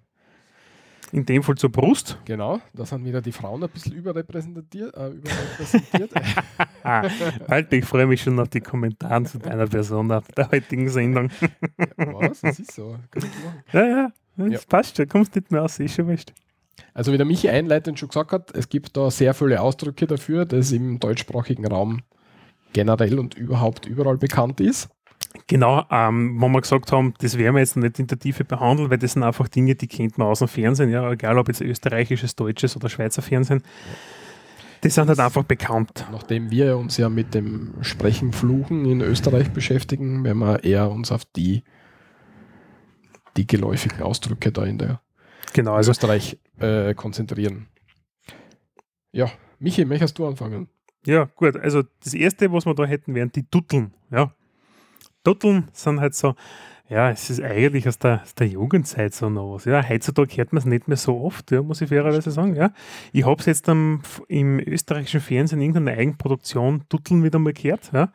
[1.13, 2.19] In dem Fall zur Brust.
[2.25, 2.61] genau.
[2.75, 4.95] Da sind wieder die Frauen ein bisschen überrepräsentiert.
[4.97, 6.11] Äh, überrepräsentiert.
[6.83, 11.31] Alter, ich freue mich schon auf die Kommentare zu deiner Person auf der heutigen Sendung.
[11.97, 12.41] was?
[12.41, 12.97] Das ist so.
[13.73, 14.59] Ja, ja, das Ja.
[14.69, 15.09] passt schon.
[15.09, 16.33] Kommst nicht mehr aus, ist schon wurscht.
[16.95, 20.45] Also wie der Michi einleitend schon gesagt hat, es gibt da sehr viele Ausdrücke dafür,
[20.45, 22.03] das im deutschsprachigen Raum
[22.73, 24.89] generell und überhaupt überall bekannt ist.
[25.47, 28.91] Genau, ähm, wo wir gesagt haben, das werden wir jetzt nicht in der Tiefe behandeln,
[28.91, 31.61] weil das sind einfach Dinge, die kennt man aus dem Fernsehen, ja, egal ob jetzt
[31.61, 33.63] österreichisches, deutsches oder Schweizer Fernsehen.
[34.85, 36.07] Die sind halt einfach bekannt.
[36.13, 41.11] Nachdem wir uns ja mit dem Sprechen, Fluchen in Österreich beschäftigen, werden wir eher uns
[41.11, 41.65] auf die,
[43.37, 45.01] die geläufigen Ausdrücke da in der
[45.53, 47.69] Genau, also Österreich äh, konzentrieren.
[49.13, 50.69] Ja, Michi, möchtest du anfangen?
[51.05, 54.33] ja, gut, also das erste, was wir da hätten, wären die Dutteln, ja.
[55.29, 56.35] Dutteln sind halt so,
[56.89, 59.67] ja, es ist eigentlich aus der, aus der Jugendzeit so noch was.
[59.67, 62.57] Ja, heutzutage hört man es nicht mehr so oft, ja, muss ich fairerweise sagen.
[62.57, 62.73] Ja.
[63.13, 67.91] Ich habe es jetzt am, im österreichischen Fernsehen in irgendeiner Eigenproduktion Dutteln wieder mal gehört.
[67.93, 68.11] Ja.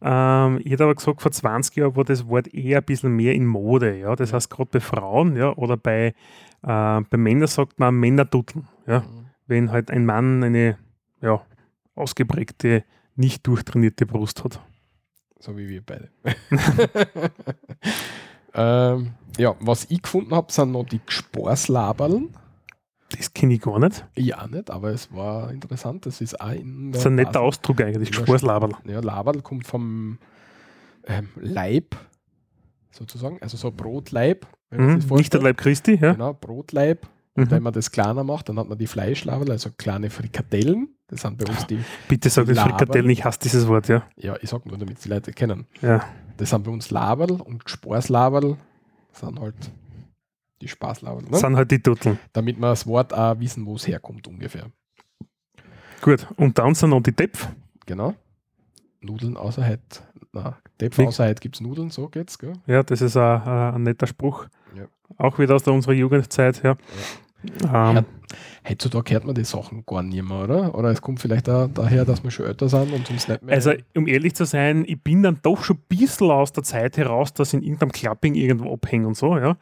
[0.00, 3.34] Ähm, ich hätte aber gesagt, vor 20 Jahren war das Wort eher ein bisschen mehr
[3.34, 3.98] in Mode.
[3.98, 4.16] Ja.
[4.16, 6.12] Das heißt, gerade bei Frauen ja, oder bei, äh,
[6.62, 8.66] bei Männern sagt man Männerdutteln.
[8.86, 9.00] Ja.
[9.00, 9.26] Mhm.
[9.46, 10.78] Wenn halt ein Mann eine
[11.20, 11.42] ja,
[11.94, 12.84] ausgeprägte,
[13.16, 14.60] nicht durchtrainierte Brust hat.
[15.44, 16.08] So wie wir beide.
[18.54, 22.30] ähm, ja, was ich gefunden habe, sind noch die Gsporslaberln.
[23.10, 24.06] Das kenne ich gar nicht.
[24.14, 26.06] Ich auch nicht, aber es war interessant.
[26.06, 28.72] Das ist auch in Das ist ein netter Basel- Ausdruck eigentlich, Ja, Sporslaberl.
[28.86, 30.18] Ja, Laberl kommt vom
[31.06, 31.94] ähm, Leib,
[32.90, 34.46] sozusagen, also so Brotleib.
[34.70, 35.04] Mhm.
[35.10, 35.42] Nicht der.
[35.42, 36.12] Leib Christi, ja.
[36.12, 37.06] Genau, Brotleib.
[37.36, 37.64] Und wenn Mhm.
[37.64, 40.88] man das kleiner macht, dann hat man die Fleischlaberl, also kleine Frikadellen.
[41.08, 41.78] Das sind bei uns die,
[42.08, 42.58] Bitte sag das.
[42.58, 44.04] Frikadellen, ich hasse dieses Wort, ja.
[44.16, 45.66] ja, ich sag nur, damit die Leute kennen.
[45.82, 46.04] Ja,
[46.36, 48.56] Das sind bei uns Laberl und Sporslaberl
[49.12, 49.54] sind halt
[50.62, 51.22] die Spaßlaberl.
[51.22, 51.38] das Ne?
[51.38, 52.18] sind halt die Dutteln.
[52.32, 54.66] Damit wir das Wort auch wissen, wo es herkommt ungefähr.
[56.02, 57.48] Gut, und dann sind noch die Depf.
[57.86, 58.14] Genau.
[59.00, 59.80] Nudeln außerhalb.
[60.32, 62.54] Na, Wie- außerhalb gibt es Nudeln, so geht's, gell?
[62.66, 64.46] Ja, das ist ein, ein, ein netter Spruch.
[64.76, 64.84] Ja.
[65.18, 66.76] Auch wieder aus der, unserer Jugendzeit, ja.
[67.72, 68.04] Ähm,
[68.68, 70.74] Heutzutage hört man die Sachen gar nicht mehr, oder?
[70.74, 73.54] Oder es kommt vielleicht auch daher, dass wir schon älter sind und uns nicht mehr.
[73.54, 76.96] also, um ehrlich zu sein, ich bin dann doch schon ein bisschen aus der Zeit
[76.96, 79.56] heraus, dass ich in irgendeinem Klapping irgendwo abhänge und so, ja.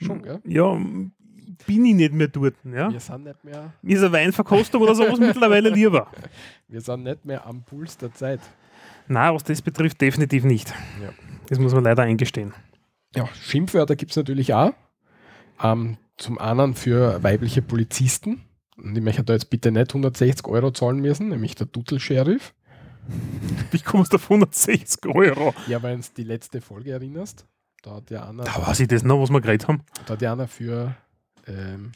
[0.00, 0.40] schon, gell?
[0.44, 0.74] Ja,
[1.66, 2.90] bin ich nicht mehr dort, ja.
[2.90, 6.08] Wir sind nicht mehr, Mir ist eine Weinverkostung oder sowas mittlerweile lieber.
[6.68, 8.40] wir sind nicht mehr am Puls der Zeit.
[9.08, 10.70] Nein, was das betrifft, definitiv nicht.
[11.02, 11.10] Ja.
[11.48, 12.54] Das muss man leider eingestehen.
[13.14, 14.72] Ja, Schimpfwörter gibt es natürlich auch.
[15.62, 18.42] Ähm, zum einen für weibliche Polizisten.
[18.76, 22.54] Und ich möchte da jetzt bitte nicht 160 Euro zahlen müssen, nämlich der Duttel-Sheriff.
[23.70, 25.54] Wie kommst du auf 160 Euro?
[25.68, 27.46] Ja, wenn du die letzte Folge erinnerst.
[27.82, 29.82] Da hat ja einer, Da weiß ich das noch, was wir geredet haben.
[30.06, 30.94] da hat ja einer für,
[31.46, 31.92] ähm,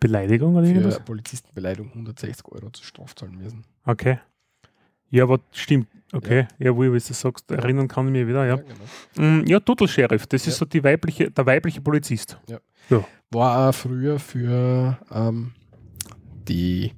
[0.00, 1.00] Beleidigung oder für irgendwas?
[1.00, 3.64] Polizistenbeleidigung 160 Euro zur Strafe zahlen müssen.
[3.84, 4.18] Okay.
[5.10, 5.88] Ja, aber stimmt.
[6.12, 6.46] Okay.
[6.58, 8.56] Ja, wo du das sagst, erinnern kann ich mich wieder, ja.
[8.56, 9.40] genau.
[9.42, 10.58] Mm, Ja, Total Sheriff, das ist Ja.
[10.58, 12.38] so die weibliche, der weibliche Polizist.
[13.30, 15.52] War auch früher für ähm,
[16.48, 16.92] die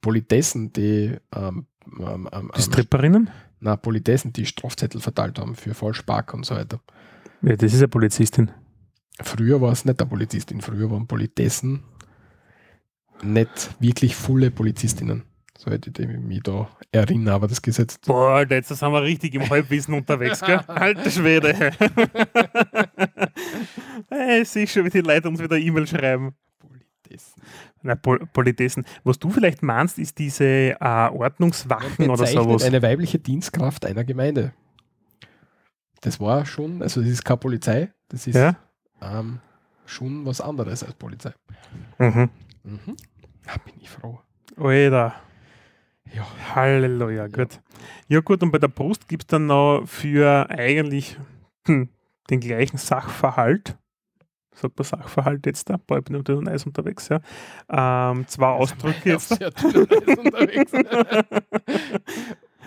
[0.00, 1.66] Politessen, die ähm,
[2.00, 3.30] ähm, ähm, Die Stripperinnen?
[3.60, 6.80] na, Politessen, die Strafzettel verteilt haben für Falschpark und so weiter.
[7.42, 8.50] Ja, das ist eine Polizistin.
[9.22, 11.84] Früher war es nicht der Polizistin, früher waren Politessen
[13.22, 15.22] nicht wirklich volle Polizistinnen.
[15.60, 17.98] So hätte ich mich da erinnern, aber das Gesetz.
[17.98, 20.56] Boah, Alter, jetzt sind wir richtig im Halbwissen unterwegs, gell?
[20.68, 21.52] Alter Schwede.
[24.08, 26.34] hey, ich sehe schon, wie die Leute uns wieder E-Mail schreiben.
[26.58, 27.42] Politessen.
[27.82, 28.86] Na, Pol Politessen.
[29.04, 32.64] Was du vielleicht meinst, ist diese äh, Ordnungswachen oder sowas.
[32.64, 34.54] Eine weibliche Dienstkraft einer Gemeinde.
[36.00, 38.56] Das war schon, also das ist keine Polizei, das ist Ja?
[39.02, 39.40] ähm,
[39.84, 41.34] schon was anderes als Polizei.
[41.98, 42.30] Mhm.
[42.64, 42.96] Mhm.
[43.46, 44.20] Ja, bin ich froh.
[44.56, 45.16] Alter.
[46.14, 46.26] Ja.
[46.54, 47.60] Halleluja, gut.
[48.08, 51.18] Ja gut, und bei der Brust gibt es dann noch für eigentlich
[51.66, 51.88] hm,
[52.30, 53.76] den gleichen Sachverhalt,
[54.54, 57.20] sagt man Sachverhalt jetzt da, boah, ich bin dünnem Eis unterwegs, ja,
[57.70, 60.72] ähm, zwei Ausdrücke jetzt sehr Eis unterwegs.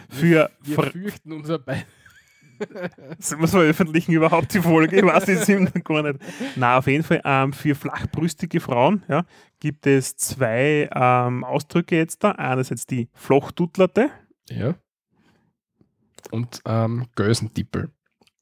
[0.10, 1.84] für, Wir Ver- fürchten unser Bein.
[3.20, 4.98] Sollen wir es veröffentlichen überhaupt die Folge?
[4.98, 6.20] Ich weiß es immer gar nicht.
[6.56, 9.26] Na, auf jeden Fall ähm, für flachbrüstige Frauen ja,
[9.60, 12.32] gibt es zwei ähm, Ausdrücke jetzt da.
[12.32, 14.10] Einerseits die Flochtuttlerte.
[14.50, 14.76] Ja.
[16.32, 17.90] Und ähm, Gösentippel.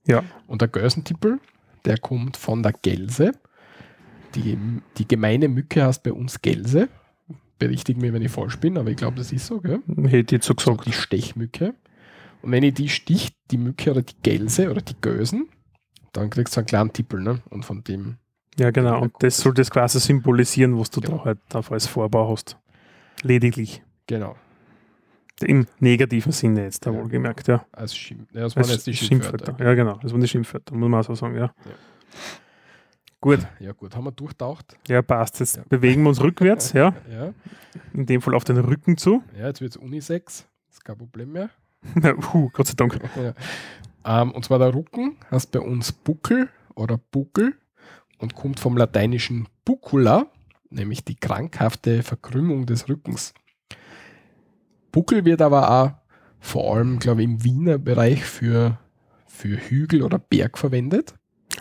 [0.07, 0.23] Ja.
[0.47, 1.39] Und der Gösentippel,
[1.85, 3.31] der kommt von der Gelse.
[4.35, 4.57] Die,
[4.97, 6.89] die gemeine Mücke heißt bei uns Gelse.
[7.59, 9.81] Berichtige mich, wenn ich falsch bin, aber ich glaube, das ist so, gell?
[10.05, 10.87] Hätte ich jetzt so So gesagt.
[10.87, 11.75] die Stechmücke.
[12.41, 15.49] Und wenn ich die sticht, die Mücke oder die Gelse oder die Gösen,
[16.13, 17.41] dann kriegst du einen kleinen Tippel, ne?
[17.49, 18.17] Und von dem,
[18.59, 19.01] Ja, genau.
[19.01, 21.19] Und das soll das quasi symbolisieren, was du Genau.
[21.19, 22.57] da halt auf als Vorbau hast.
[23.23, 23.81] Lediglich.
[24.07, 24.35] genau,
[25.41, 26.97] Im negativen Sinne jetzt, da Ja.
[27.01, 27.65] wohlgemerkt, ja.
[27.71, 28.29] als Schimpf.
[28.33, 29.55] Ja, das waren Als jetzt die Schimpfwörter.
[29.63, 29.97] Ja, genau.
[30.01, 31.53] Das waren die Schimpfwörter, muss man auch so sagen, ja.
[33.21, 34.77] Gut, Ja, gut, haben wir durchtaucht.
[34.87, 35.39] ja, passt.
[35.39, 35.63] Jetzt Ja.
[35.69, 36.93] bewegen wir uns rückwärts, ja.
[37.11, 37.33] Ja,
[37.93, 39.23] In dem Fall auf den Rücken zu.
[39.37, 40.47] ja jetzt wird es Unisex.
[40.69, 41.49] Ist kein Problem mehr.
[42.21, 42.99] Puh, Gott sei Dank.
[43.15, 43.33] Ja.
[44.21, 47.55] Ähm, und zwar der Rücken heißt bei uns Buckel oder Buckel
[48.19, 50.27] und kommt vom lateinischen Bucula,
[50.69, 53.33] nämlich die krankhafte Verkrümmung des Rückens.
[54.91, 55.91] Buckel wird aber auch
[56.39, 58.79] vor allem, glaube ich, im Wiener Bereich für,
[59.27, 61.15] für Hügel oder Berg verwendet.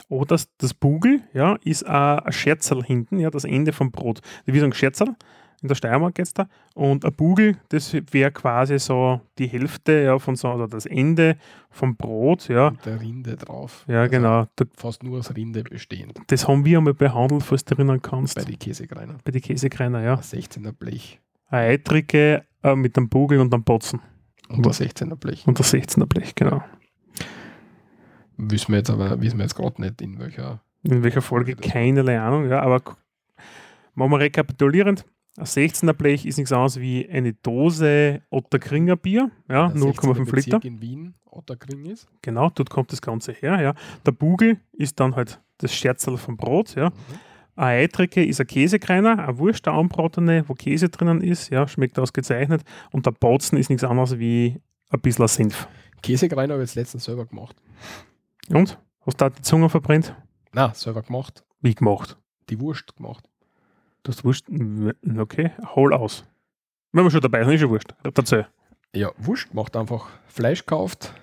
[0.09, 4.21] Oh, das, das Bugel, ja, ist ein Scherzerl hinten, ja, das Ende vom Brot.
[4.47, 5.15] Wie so ein Scherzerl,
[5.63, 6.49] in der Steiermark jetzt da.
[6.75, 11.37] Und ein Bugel, das wäre quasi so die Hälfte, ja, von so, oder das Ende
[11.71, 12.71] vom Brot, ja.
[12.71, 13.85] Mit der Rinde drauf.
[13.87, 14.47] Ja, Also genau.
[14.57, 16.19] Da, Fast nur aus Rinde bestehend.
[16.29, 18.37] das haben wir einmal behandelt, falls du erinnern kannst.
[18.37, 19.19] Bei den Käsekreiner.
[19.25, 20.15] Bei den Käsekreiner, ja.
[20.15, 21.21] Ein 16er Blech.
[21.49, 24.01] Eine Eitrige äh, mit einem Bugel und einem Botzen.
[24.49, 25.47] Und ein 16er Blech.
[25.47, 26.63] Und das 16er Blech, genau.
[28.37, 30.63] Wissen wir jetzt aber, wissen wir jetzt gerade nicht, in welcher.
[30.83, 31.57] In welcher Folge?
[31.57, 32.81] Keinerlei Ahnung, ja, aber
[33.95, 35.05] machen wir rekapitulierend.
[35.37, 40.37] Ein 16er Blech ist nichts anderes wie eine Dose Otterkringer Bier, ja, der 0,5 16er
[40.37, 40.65] Liter.
[40.65, 42.09] In Wien, Otterkring ist.
[42.23, 43.75] Genau, dort kommt das Ganze her, ja.
[44.05, 46.91] Der Bugel ist dann halt das Scherzerl vom Brot, ja.
[46.91, 46.95] Mhm.
[47.57, 51.99] Eine Eitrige ist ein Käsekreiner, eine Wurst, eine anbratene, wo Käse drinnen ist, ja, schmeckt
[51.99, 52.63] ausgezeichnet.
[52.91, 55.69] Und der Botzen ist nichts anderes wie ein bisschen Senf.
[56.03, 57.57] Käsekreiner habe ich jetzt letztens selber gemacht.
[58.49, 58.79] Und?
[59.03, 60.15] Hast du da die Zunge verbrennt?
[60.53, 61.45] Na, selber gemacht.
[61.61, 62.19] Wie gemacht?
[62.49, 63.30] Die Wurst gemacht.
[64.03, 64.47] Du hast Wurst.
[65.19, 66.25] Okay, hol aus.
[66.93, 67.95] Wenn wir schon dabei sind, ist schon Wurst.
[68.03, 68.47] Erzähl.
[68.95, 69.77] Ja, Wurst gemacht.
[69.77, 71.15] Einfach Fleisch gekauft,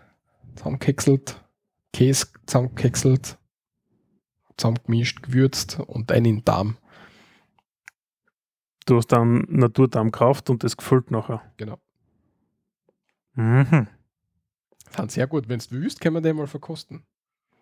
[0.56, 1.44] zusammengehäckselt,
[1.92, 3.38] Käse zusammengehäckselt,
[4.58, 6.78] zusammengemischt, gewürzt und einen in den Darm.
[8.86, 11.42] Du hast dann Naturdarm gekauft und das gefüllt nachher.
[11.58, 11.78] Genau.
[13.34, 13.88] Mhm.
[14.96, 15.50] Sind sehr gut.
[15.50, 17.04] Wenn du willst, können wir den mal verkosten.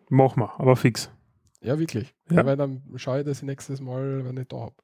[0.10, 1.10] Mach mal, aber fix.
[1.62, 2.14] Ja, wirklich.
[2.30, 2.38] Ja.
[2.38, 2.46] Ja.
[2.46, 4.76] weil dann schaue ich, dass ich nächstes Mal, wenn ich da habe.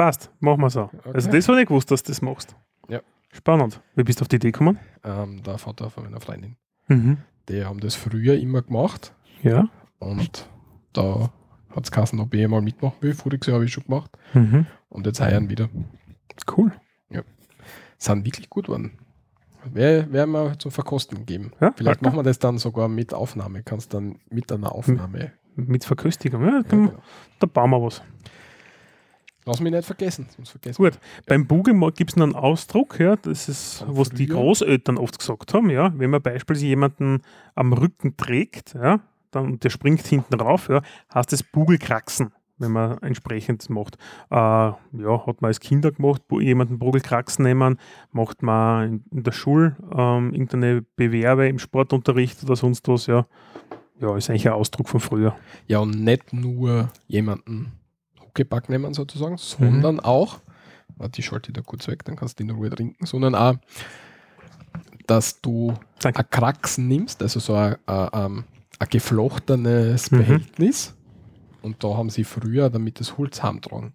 [0.00, 0.84] Passt, machen wir so.
[0.84, 1.10] Okay.
[1.12, 2.56] Also das habe ich gewusst, dass du das machst.
[2.88, 3.00] Ja.
[3.32, 3.82] Spannend.
[3.94, 4.78] Wie bist du auf die Idee gekommen?
[5.04, 6.56] Ähm, der Vater von meiner Freundin.
[6.88, 7.18] Mhm.
[7.50, 9.68] Die haben das früher immer gemacht Ja.
[9.98, 10.48] und
[10.94, 11.30] da
[11.76, 13.12] hat es geheißen, ob ich mal mitmachen will.
[13.12, 14.64] Voriges Jahr habe ich schon gemacht Mhm.
[14.88, 15.68] und jetzt heuer wieder.
[16.56, 16.72] Cool.
[17.98, 18.92] Sind wirklich gut geworden.
[19.70, 21.52] Wer- Werden wir zum Verkosten geben.
[21.60, 23.62] Ja, Vielleicht machen wir das dann sogar mit Aufnahme.
[23.62, 25.32] Kannst dann mit einer Aufnahme.
[25.56, 26.42] Mit Verköstigung.
[26.46, 26.92] Ja, Ja, genau.
[27.40, 28.00] Da bauen wir was.
[29.46, 30.98] Lass mich nicht vergessen, sonst vergessen Gut.
[31.26, 34.26] Beim Bugel gibt es noch einen Ausdruck, ja, das ist, Von was die?
[34.26, 35.92] Großeltern oft gesagt haben, ja.
[35.96, 37.22] Wenn man beispielsweise jemanden
[37.54, 40.82] am Rücken trägt, ja, dann, der springt hinten rauf, ja,
[41.14, 43.96] heißt es Bugelkraxen, wenn man entsprechend macht.
[44.30, 47.78] Äh, ja, hat man als Kinder gemacht, jemanden Bugelkraxen nehmen,
[48.12, 53.26] macht man in, in der Schule ähm, irgendeine Bewerbe im Sportunterricht oder sonst was, ja.
[54.00, 55.36] Ja, ist eigentlich ein Ausdruck von früher.
[55.66, 57.79] Ja, und nicht nur jemanden
[58.30, 60.00] Huckepack nehmen sozusagen, sondern Mhm.
[60.00, 60.40] auch,
[60.96, 63.54] warte, ich schalte da kurz weg, dann kannst du in Ruhe trinken, sondern auch,
[65.06, 66.20] dass du Danke.
[66.20, 68.44] ein Kraxen nimmst, also so ein, ein,
[68.78, 70.18] ein, geflochtenes Mhm.
[70.18, 70.94] Behältnis.
[71.62, 73.92] Und da haben sie früher damit das Holz heimtragen,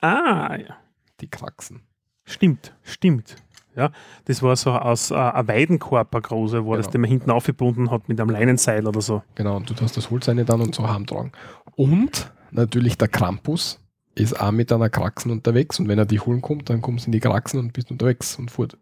[0.00, 0.76] Ah, ja.
[1.20, 1.82] die Kraxen.
[2.24, 3.36] Stimmt, stimmt.
[3.74, 3.90] Ja,
[4.24, 6.92] das war so aus äh, ein Weidenkorb, ein großer, war das, Genau.
[6.92, 9.22] den man hinten aufgebunden hat mit einem Leinenseil oder so.
[9.34, 11.32] Genau, und du hast das Holz rein dann und so heimtragen.
[11.74, 13.80] Und natürlich der Krampus
[14.14, 17.08] ist auch mit einer Kraxen unterwegs und wenn er die holen kommt, dann kommst du
[17.08, 18.78] in die Kraxen und bist unterwegs und fort.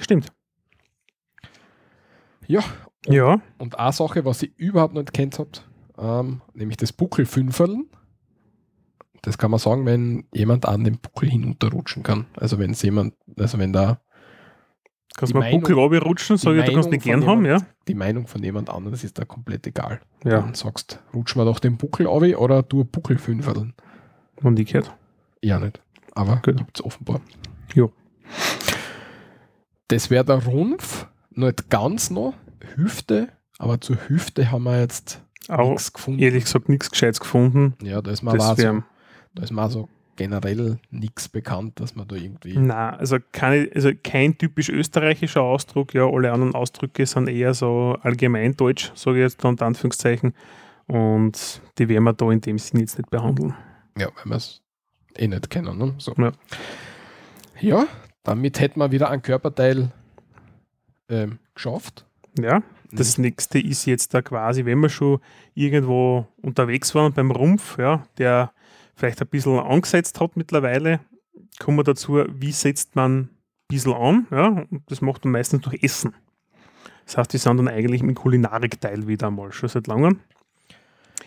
[0.00, 0.32] Stimmt.
[2.46, 2.62] Ja,
[3.06, 5.66] Ja, Und eine Sache, was ich überhaupt nicht kennt habt,
[5.98, 7.86] ähm, nämlich das Buckelfünferln.
[9.22, 12.26] Das kann man sagen, wenn jemand an den Buckel hinunterrutschen kann.
[12.36, 14.00] Also wenn es jemand, also wenn da
[15.16, 17.52] kannst Die du mal Buckel runterrutschen, sag ich, du kannst Meinung gern von haben, ja.
[17.56, 20.00] jemand- die Meinung von jemand anderes ist da komplett egal.
[20.24, 23.74] Ja, Dann sagst, rutsch mal doch den Buckel auf oder du Buckelfünferln.
[24.42, 24.92] und ich gehört.
[25.42, 25.80] Ja nicht.
[26.14, 26.56] Aber Gut.
[26.56, 27.20] gibt es offenbar.
[27.74, 27.92] Jo.
[29.88, 32.34] Das wäre der Rumpf, nicht ganz noch,
[32.76, 36.20] Hüfte, aber zur Hüfte haben wir jetzt Auch nichts gefunden.
[36.20, 37.74] ehrlich gesagt nichts Gescheites gefunden.
[37.82, 38.62] Ja, da ist aber Das so
[39.34, 42.56] Da ist mir also generell nichts bekannt, dass man da irgendwie.
[42.58, 47.96] na, also, keine, also kein typisch österreichischer Ausdruck, ja, alle anderen Ausdrücke sind eher so
[48.02, 50.34] allgemeindeutsch, sage ich jetzt da unter Anführungszeichen.
[50.86, 53.54] Und die werden wir da in dem Sinn jetzt nicht behandeln.
[53.96, 54.62] Ja, weil wir es
[55.16, 55.78] eh nicht kennen.
[55.78, 55.94] Ne?
[55.98, 56.14] So.
[56.18, 56.32] Ja.
[57.60, 57.86] ja,
[58.22, 59.90] damit hätten wir wieder ein Körperteil
[61.08, 62.06] ähm, geschafft.
[62.38, 65.20] Ja, das nächste ist jetzt da quasi, wenn wir schon
[65.54, 68.52] irgendwo unterwegs waren beim Rumpf, ja, der
[68.94, 71.00] vielleicht ein bisschen angesetzt hat mittlerweile,
[71.58, 73.28] kommen wir dazu, wie setzt man ein
[73.68, 76.14] bisschen an, ja, und das macht man meistens durch Essen.
[77.06, 80.20] Das heißt, wir sind dann eigentlich im Kulinarikteil wieder einmal, schon seit langem.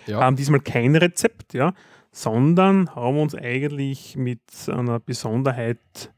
[0.08, 1.74] Ja, Haben diesmal kein Rezept, ja,
[2.12, 6.12] sondern haben uns eigentlich mit einer Besonderheit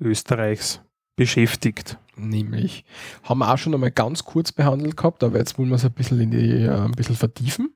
[0.00, 0.80] Österreichs
[1.16, 1.98] beschäftigt.
[2.16, 2.84] nämlich
[3.22, 5.92] haben wir auch schon einmal ganz kurz behandelt gehabt, aber jetzt wollen wir es ein
[5.92, 7.74] bisschen in die äh, ein bisschen vertiefen.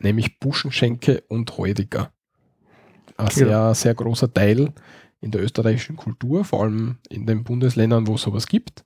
[0.00, 2.12] Nämlich Buschenschenke und Heuriger.
[3.16, 4.72] Ein sehr, sehr großer Teil
[5.20, 8.84] in der österreichischen Kultur, vor allem in den Bundesländern, wo es sowas gibt.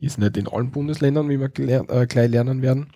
[0.00, 1.50] Ist nicht in allen Bundesländern, wie wir
[1.90, 2.88] äh, gleich lernen werden.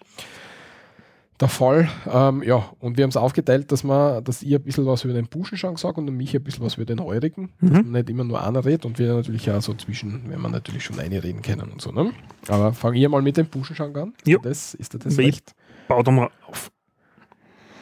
[1.41, 4.87] Der Fall, ähm, ja, und wir haben es aufgeteilt, dass man, dass ich ein bisschen
[4.87, 7.51] was über den Buschenschank sage und mich ein bisschen was über den Heurigen.
[7.61, 7.77] Dass Mhm.
[7.77, 10.85] man nicht immer nur einer redet und wir natürlich auch so zwischen, wenn man natürlich
[10.85, 11.91] schon eine reden können und so.
[11.91, 12.13] Ne?
[12.47, 14.13] Aber fange ich mal mit dem Buschenschank an.
[14.25, 14.39] Jo.
[14.41, 15.53] Das ist das Wie- recht.
[15.89, 16.71] Bau da mal auf.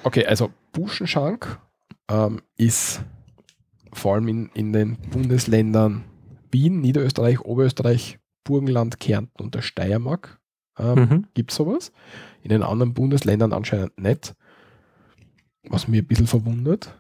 [0.04, 1.58] Okay, also Buschenschank
[2.11, 3.02] ähm, ist
[3.92, 6.04] vor allem in, in den Bundesländern
[6.50, 10.38] Wien, Niederösterreich, Oberösterreich, Burgenland, Kärnten und der Steiermark
[10.78, 11.26] ähm, Mhm.
[11.34, 11.92] gibt es sowas.
[12.42, 14.34] In den anderen Bundesländern anscheinend nicht.
[15.68, 16.96] Was mir ein bisschen verwundert.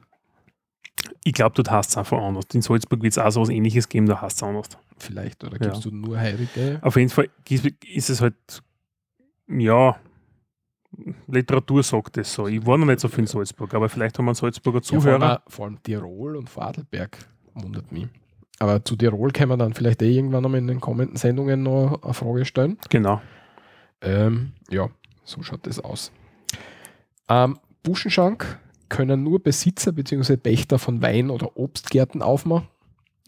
[1.24, 2.44] Ich glaube, dort hast es einfach anders.
[2.52, 4.68] In Salzburg wird es auch so was ähnliches geben, da hast es anders.
[4.98, 5.42] Vielleicht.
[5.44, 5.70] Oder Ja.
[5.70, 6.78] gibst du nur Heilige?
[6.82, 8.34] Auf jeden Fall ist es halt,
[9.48, 9.98] ja,
[11.26, 12.46] Literatur sagt es so.
[12.46, 14.88] Ich war noch nicht so viel in Salzburg, aber vielleicht haben wir einen Salzburger Ja,
[14.88, 15.30] vor, Zuhörer.
[15.30, 17.18] allem, vor allem Tirol und Vorarlberg
[17.54, 18.08] wundert mich.
[18.58, 22.02] Aber zu Tirol können wir dann vielleicht eh irgendwann einmal in den kommenden Sendungen noch
[22.02, 22.78] eine Frage stellen.
[22.88, 23.20] genau.
[24.02, 24.88] Ähm, ja,
[25.24, 26.10] so schaut das aus.
[27.28, 30.36] Ähm, Buschenschank können nur Besitzer bzw.
[30.36, 32.68] Pächter von Wein- oder Obstgärten aufmachen.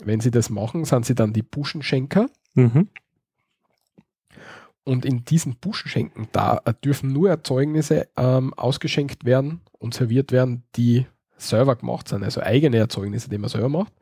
[0.04, 2.26] Wenn sie das machen, sind sie dann die Buschenschenker.
[2.54, 2.88] Mhm.
[4.84, 10.64] Und in diesen Buschenschenken da äh, dürfen nur Erzeugnisse ähm, ausgeschenkt werden und serviert werden,
[10.76, 11.06] die
[11.36, 13.92] selber gemacht sind, also eigene Erzeugnisse, die man selber macht.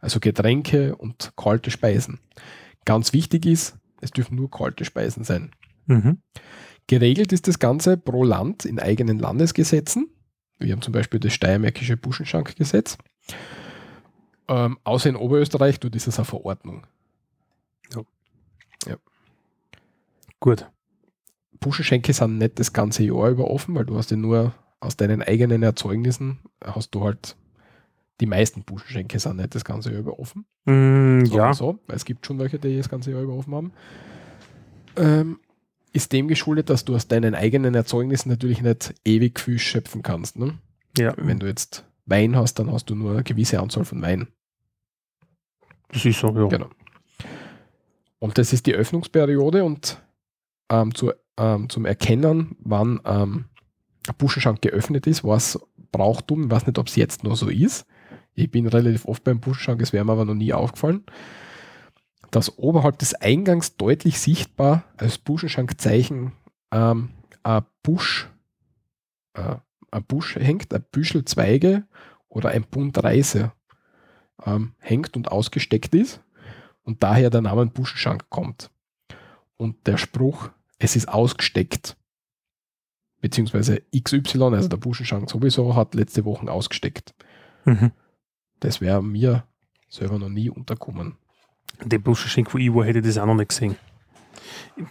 [0.00, 2.18] Also Getränke und kalte Speisen.
[2.84, 5.52] Ganz wichtig ist, es dürfen nur kalte Speisen sein.
[5.86, 6.18] Mhm.
[6.88, 10.08] Geregelt ist das Ganze pro Land in eigenen Landesgesetzen.
[10.58, 12.98] Wir haben zum Beispiel das Steiermärkische Buschenschankgesetz.
[14.48, 16.86] Ähm, außer in Oberösterreich tut dieses eine Verordnung.
[20.42, 20.68] Gut.
[21.60, 25.22] Buschenschenke sind nicht das ganze Jahr über offen, weil du hast ja nur aus deinen
[25.22, 27.36] eigenen Erzeugnissen hast du halt
[28.20, 30.44] die meisten Buschenschenke sind nicht das ganze Jahr über offen.
[30.64, 33.72] Mm, ja, So, weil es gibt schon welche, die das ganze Jahr über offen haben.
[34.96, 35.38] Ähm,
[35.92, 40.38] ist dem geschuldet, dass du aus deinen eigenen Erzeugnissen natürlich nicht ewig viel schöpfen kannst.
[40.38, 40.58] Ne?
[40.98, 44.26] ja, Wenn du jetzt Wein hast, dann hast du nur eine gewisse Anzahl von Wein.
[45.92, 46.48] das ist so, ja.
[46.48, 46.68] Genau.
[48.18, 50.02] Und das ist die Öffnungsperiode und
[50.70, 53.46] ähm, zur ähm, zum Erkennen, wann ähm,
[54.06, 55.58] ein Buschenschank geöffnet ist, was
[55.90, 56.44] Brauchtum.
[56.44, 57.86] Ich weiß nicht, ob es jetzt noch so ist.
[58.34, 61.04] Ich bin relativ oft beim Buschenschank, es wäre mir aber noch nie aufgefallen,
[62.30, 66.32] dass oberhalb des Eingangs deutlich sichtbar als Buschenschankzeichen
[66.70, 67.10] ähm,
[67.42, 68.30] ein Busch,
[69.34, 69.56] äh,
[69.90, 71.84] ein Busch hängt, ein Büschel Zweige
[72.28, 73.52] oder ein Bund Reise
[74.46, 76.22] ähm, hängt und ausgesteckt ist
[76.84, 78.71] und daher der Name Buschenschank kommt.
[79.62, 80.50] Und der Spruch,
[80.80, 81.96] es ist ausgesteckt,
[83.20, 87.14] beziehungsweise XY, also der Buschenschank sowieso, hat letzte Woche ausgesteckt.
[87.64, 87.92] Mhm.
[88.58, 89.44] Das wäre mir
[89.88, 91.14] selber noch nie unterkommen.
[91.84, 93.76] Den Buschenschenk, wo ich war, hätte ich das auch noch nicht gesehen.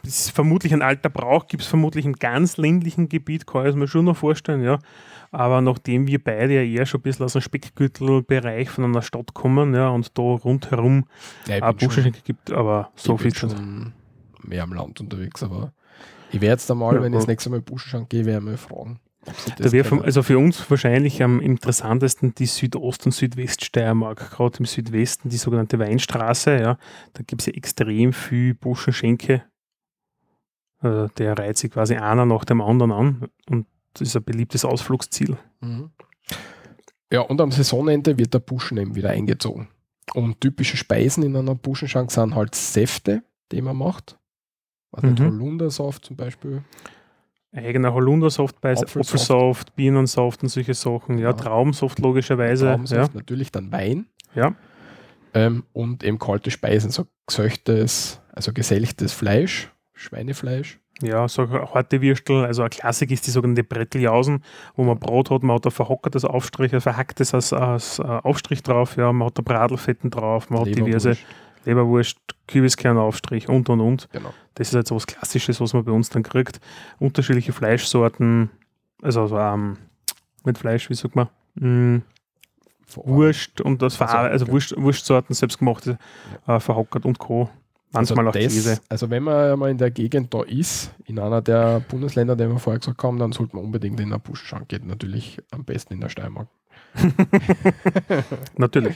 [0.03, 3.71] Das ist vermutlich ein alter Brauch, gibt es vermutlich im ganz ländlichen Gebiet, kann ich
[3.71, 4.79] es mir schon noch vorstellen, ja.
[5.31, 9.33] Aber nachdem wir beide ja eher schon ein bisschen aus dem Speckgürtelbereich von einer Stadt
[9.33, 11.07] kommen, ja, und da rundherum
[11.47, 13.93] Ja, schon- Buschenschenke gibt, aber so viel schon
[14.43, 15.73] mehr am Land unterwegs, aber
[16.31, 18.45] ich werde jetzt einmal, Ja, wenn ich das nächste Mal in Buschenschank gehe, werde ich
[18.45, 18.99] mal fragen.
[19.59, 24.31] Da wäre also für uns wahrscheinlich am interessantesten die Südost- und Südweststeiermark.
[24.31, 26.57] Gerade im Südwesten die sogenannte Weinstraße.
[26.59, 26.77] Ja,
[27.13, 29.43] da gibt es ja extrem viel Buschenschenke.
[30.81, 34.65] Äh, der reiht sich quasi einer nach dem anderen an und das ist ein beliebtes
[34.65, 35.37] Ausflugsziel.
[35.59, 35.91] Mhm.
[37.11, 39.67] Ja, und am Saisonende wird der Buschen eben wieder eingezogen.
[40.13, 44.17] Und typische Speisen in einer Buschenschank sind halt Säfte, die man macht.
[44.91, 45.19] Was Mhm.
[45.19, 46.63] Holundersaft zum Beispiel.
[47.53, 48.97] Eigener Holundersaft bei Apfelsaft.
[48.97, 51.17] Apfelsaft, Birnensaft und solche Sachen.
[51.17, 51.33] Ja, Ja.
[51.33, 52.65] Traubensaft logischerweise.
[52.65, 54.05] Ja, Traubensaft, natürlich dann Wein.
[54.35, 54.53] ja.
[55.33, 60.77] Ähm, und eben kalte Speisen, so gesöchtes, also geselchtes Fleisch, Schweinefleisch.
[61.01, 64.43] Ja, so harte Würstel, also ein Klassik ist die sogenannte Bretteljausen,
[64.75, 68.97] wo man Brot hat, man hat ein verhockertes Aufstrich, ein verhacktes als, als Aufstrich drauf,
[68.97, 71.15] ja, man hat da Bradelfetten drauf, man hat diverse
[71.65, 72.17] Leberwurst.
[72.47, 74.09] Kürbiskernaufstrich und und und.
[74.11, 74.33] Genau.
[74.55, 76.59] Das ist halt so was Klassisches, was man bei uns dann kriegt.
[76.99, 78.49] Unterschiedliche Fleischsorten,
[79.01, 79.77] also, also ähm,
[80.43, 81.29] mit Fleisch, wie sagt man?
[81.55, 81.99] Mm,
[82.85, 84.51] Vor- Wurst und das Also, Ver also okay.
[84.53, 85.97] Wurst, Wurstsorten, selbstgemachte,
[86.47, 87.49] äh, verhockert und Co.
[87.93, 88.79] Manchmal auch das, Käse.
[88.89, 92.57] Also wenn man mal in der Gegend da ist, in einer der Bundesländer, die wir
[92.57, 94.87] vorher gesagt haben, dann sollte man unbedingt in einen Buschenschank gehen.
[94.87, 96.47] Natürlich am besten in der Steiermark.
[98.57, 98.95] Natürlich.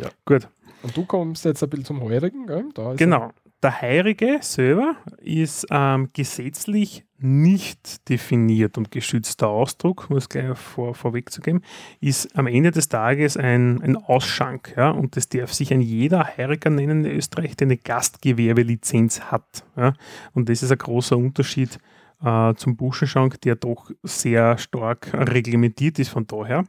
[0.00, 0.08] Ja.
[0.24, 0.48] Gut.
[0.82, 2.64] Und du kommst jetzt ein bisschen zum Heurigen, gell?
[2.96, 3.32] Genau.
[3.62, 10.94] Der Heirige selber ist ähm, gesetzlich nicht definiert und geschützter Ausdruck, um es gleich vor,
[10.94, 11.62] vorwegzugeben,
[12.00, 14.72] ist am Ende des Tages ein, ein Ausschank.
[14.78, 14.90] Ja?
[14.90, 19.64] Und das darf sich ein jeder Heiriger nennen in Österreich, der eine Gastgewerbelizenz hat.
[19.76, 19.92] Ja?
[20.32, 21.78] Und das ist ein großer Unterschied
[22.24, 26.64] äh, zum Buschenschank, der doch sehr stark reglementiert ist von daher.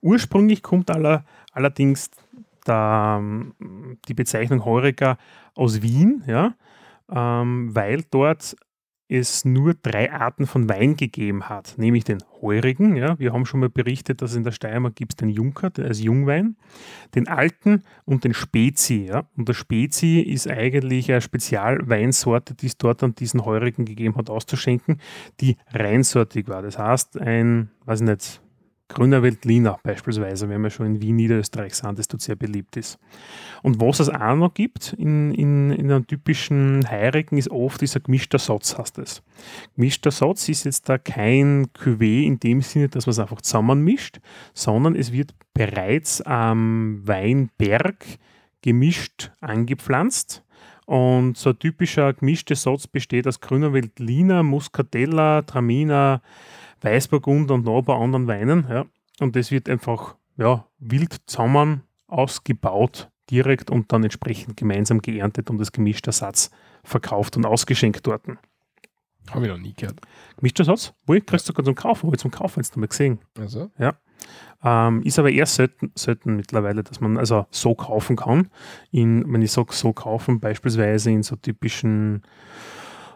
[0.00, 2.10] Ursprünglich kommt aller, allerdings
[2.66, 3.54] der, ähm,
[4.08, 5.18] die Bezeichnung Heuriger
[5.54, 6.54] aus Wien, ja,
[7.10, 8.56] ähm, weil dort
[9.08, 13.60] es nur drei Arten von Wein gegeben hat, nämlich den Heurigen, ja, wir haben schon
[13.60, 16.56] mal berichtet, dass in der Steiermark gibt es den Junker als Jungwein,
[17.14, 22.78] den Alten und den Spezi, ja, und der Spezi ist eigentlich eine Spezialweinsorte, die es
[22.78, 25.00] dort an diesen Heurigen gegeben hat, auszuschenken,
[25.40, 28.40] die reinsortig war, das heißt ein, weiß ich nicht,
[28.88, 32.98] Grüner Veltliner beispielsweise, wenn wir schon in Wien, Niederösterreich sind, das dort sehr beliebt ist.
[33.62, 38.00] Und was es auch noch gibt in, in, in einem typischen Heirigen ist oft dieser
[38.00, 39.22] gemischter Satz, heißt es.
[39.74, 44.20] Gemischter Satz ist jetzt da kein Cuvée in dem Sinne, dass man es einfach zusammenmischt,
[44.52, 48.04] sondern es wird bereits am Weinberg
[48.60, 50.42] gemischt angepflanzt.
[50.86, 56.20] Und so ein typischer gemischter Satz besteht aus grüner Veltliner, Muscatella, Traminer,
[56.84, 58.66] Weißburgunder und noch ein paar anderen Weinen.
[58.68, 58.86] Ja.
[59.20, 65.58] Und das wird einfach ja, wild zusammen ausgebaut, direkt und dann entsprechend gemeinsam geerntet und
[65.58, 66.50] als gemischter Satz
[66.82, 68.22] verkauft und ausgeschenkt dort.
[69.30, 70.00] Habe ich noch nie gehört.
[70.36, 70.92] Gemischter Satz?
[71.06, 73.20] Wo ich kriegst du sogar zum Kaufen, habe ich zum Kaufen jetzt mal gesehen.
[73.38, 73.70] Also,
[74.62, 78.50] Ähm, ist aber eher selten, selten mittlerweile, dass man also so kaufen kann.
[78.90, 82.22] In, wenn ich sage so kaufen, beispielsweise in so typischen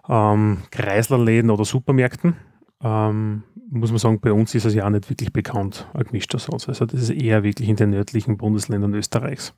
[0.09, 2.37] ähm, Kreislerläden oder Supermärkten,
[2.83, 6.39] ähm, muss man sagen, bei uns ist es ja auch nicht wirklich bekannt, ein gemischter
[6.39, 6.69] Satz.
[6.69, 9.55] Also das ist eher wirklich in den nördlichen Bundesländern Österreichs.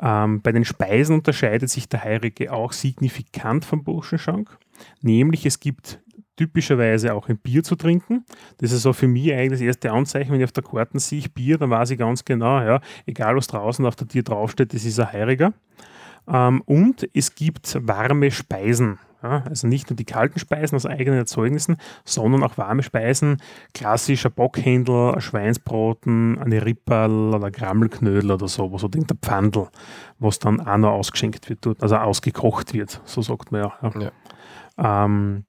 [0.00, 4.56] Ähm, bei den Speisen unterscheidet sich der Heirige auch signifikant vom Burschenschank.
[5.00, 6.00] Nämlich es gibt
[6.36, 8.24] typischerweise auch ein Bier zu trinken.
[8.58, 11.28] Das ist so für mich eigentlich das erste Anzeichen, wenn ich auf der Karte sehe
[11.28, 14.84] Bier, dann weiß ich ganz genau, ja, egal was draußen auf der Tier draufsteht, das
[14.84, 15.52] ist ein Heiriger.
[16.28, 18.98] Ähm, und es gibt warme Speisen.
[19.22, 23.42] Ja, also nicht nur die kalten Speisen aus eigenen Erzeugnissen, sondern auch warme Speisen,
[23.74, 29.66] klassischer Bockhändel, ein Schweinsbraten, eine Ripperl oder Grammelknödel oder so, was so denkt der Pfandl,
[30.20, 33.72] was dann auch noch ausgeschenkt wird, also ausgekocht wird, so sagt man ja.
[33.98, 34.12] ja.
[35.04, 35.46] Ähm,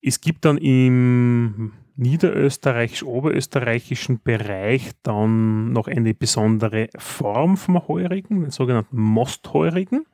[0.00, 9.00] Es gibt dann im niederösterreichisch-oberösterreichischen Bereich dann noch eine besondere Form vom Heurigen, den sogenannten
[9.00, 10.06] Mostheurigen.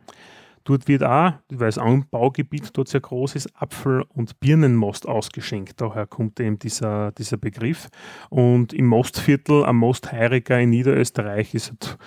[0.64, 5.80] Dort wird auch, weil das Anbaugebiet dort sehr groß ist, Apfel- und Birnenmost ausgeschenkt.
[5.80, 7.88] Daher kommt eben dieser, dieser Begriff.
[8.28, 11.98] Und im Mostviertel, am Mostheiriger in Niederösterreich ist halt,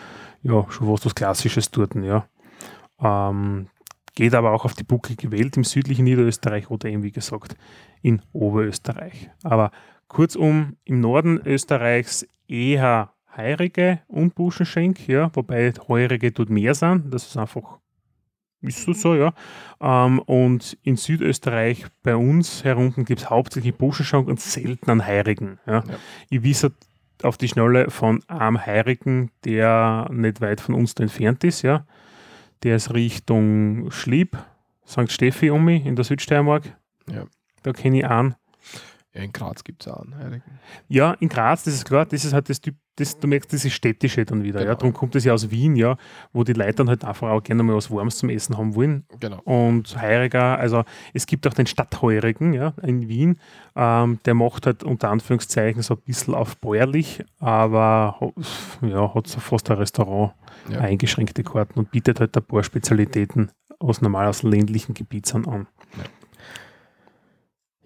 [0.44, 1.96] ja schon was, was Klassisches dort.
[1.96, 2.28] Ja.
[3.02, 3.68] Ähm,
[4.16, 7.56] geht aber auch auf die bucklige Welt im südlichen Niederösterreich oder eben, wie gesagt,
[8.02, 9.32] in Oberösterreich.
[9.44, 9.72] Aber
[10.08, 17.12] kurzum, im Norden Österreichs eher Heurige und Buschenschenk, ja, wobei Heurige dort mehr sind.
[17.12, 17.80] Das ist einfach,
[18.64, 19.34] ist so, so ja.
[19.82, 25.60] Ähm, und in Südösterreich bei uns herunten gibt es hauptsächlich Buschenschenk und selten an Heurigen.
[25.68, 25.84] Ja.
[25.88, 25.96] Ja.
[26.30, 26.74] Ich weiß halt
[27.22, 31.86] auf die Schnelle von einem Heurigen, der nicht weit von uns entfernt ist, ja.
[32.64, 34.38] Der ist Richtung Schlieb,
[34.88, 35.12] St.
[35.12, 36.64] Steffi um mich in der Südsteiermark.
[37.12, 37.26] Ja.
[37.64, 38.36] Da kenne ich einen.
[39.16, 40.60] Ja, in Graz gibt es auch einen Heiligen.
[40.88, 43.64] Ja, in Graz, das ist klar, das ist halt das Typ, das, du merkst, das
[43.64, 44.60] ist städtische dann wieder.
[44.60, 44.66] Ja.
[44.66, 44.76] Genau.
[44.78, 45.98] Darum kommt das ja aus Wien, ja,
[46.32, 49.06] wo die Leute dann halt einfach auch gerne mal was Warmes zum Essen haben wollen.
[49.20, 49.40] Genau.
[49.44, 50.84] Und Heuriger, also
[51.14, 53.40] es gibt auch den Stadtheurigen, ja, in Wien,
[53.76, 58.34] ähm, der macht halt unter Anführungszeichen so ein bisschen auf bäuerlich, aber
[58.82, 60.34] ja, hat so fast ein Restaurant,
[60.70, 60.80] Ja.
[60.80, 65.68] eingeschränkte Karten und bietet halt ein paar Spezialitäten aus normal aus ländlichen Gebieten an.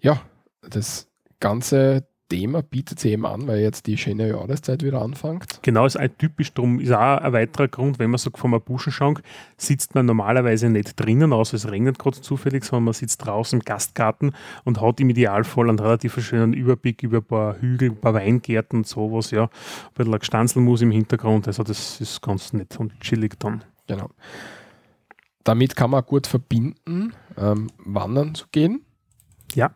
[0.00, 0.20] Ja,
[0.62, 1.07] das
[1.40, 5.60] ganze Thema bietet sich eben an, weil jetzt die schöne Jahreszeit wieder anfängt.
[5.62, 8.62] Genau, ist ein typisch drum, ist auch ein weiterer Grund, wenn man sagt, von einem
[8.62, 9.22] Buschenschank
[9.56, 13.64] sitzt man normalerweise nicht drinnen, außer es regnet gerade zufällig, sondern man sitzt draußen im
[13.64, 14.32] Gastgarten
[14.64, 18.80] und hat im Idealfall einen relativ schönen Überblick über ein paar Hügel, ein paar Weingärten
[18.80, 19.44] und sowas, ja.
[19.44, 19.50] Ein
[19.94, 23.64] bisschen Gstanzelmus im Hintergrund, also das ist ganz nett und chillig dann.
[23.86, 24.10] Genau.
[25.44, 28.82] Damit kann man gut verbinden, ähm, wandern zu gehen.
[29.54, 29.70] Ja.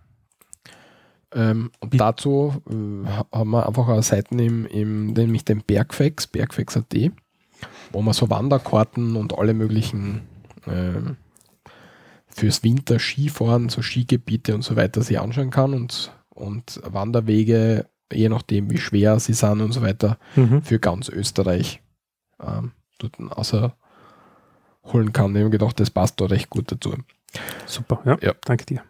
[1.34, 6.26] Ähm, und dazu äh, ha- haben wir einfach eine Seiten im, im nämlich den Bergfex,
[6.26, 6.94] bergfex.at,
[7.92, 10.22] wo man so Wanderkarten und alle möglichen
[10.66, 11.16] ähm,
[12.28, 18.28] fürs Winter Skifahren, so Skigebiete und so weiter sich anschauen kann und, und Wanderwege, je
[18.28, 20.62] nachdem wie schwer sie sind und so weiter, Mhm.
[20.62, 21.80] für ganz Österreich
[22.42, 23.74] ähm, dort außer
[24.84, 25.34] holen kann.
[25.36, 26.94] Ich habe gedacht, das passt da recht gut dazu.
[27.66, 28.18] Super, ja.
[28.20, 28.34] Ja.
[28.44, 28.82] Danke dir.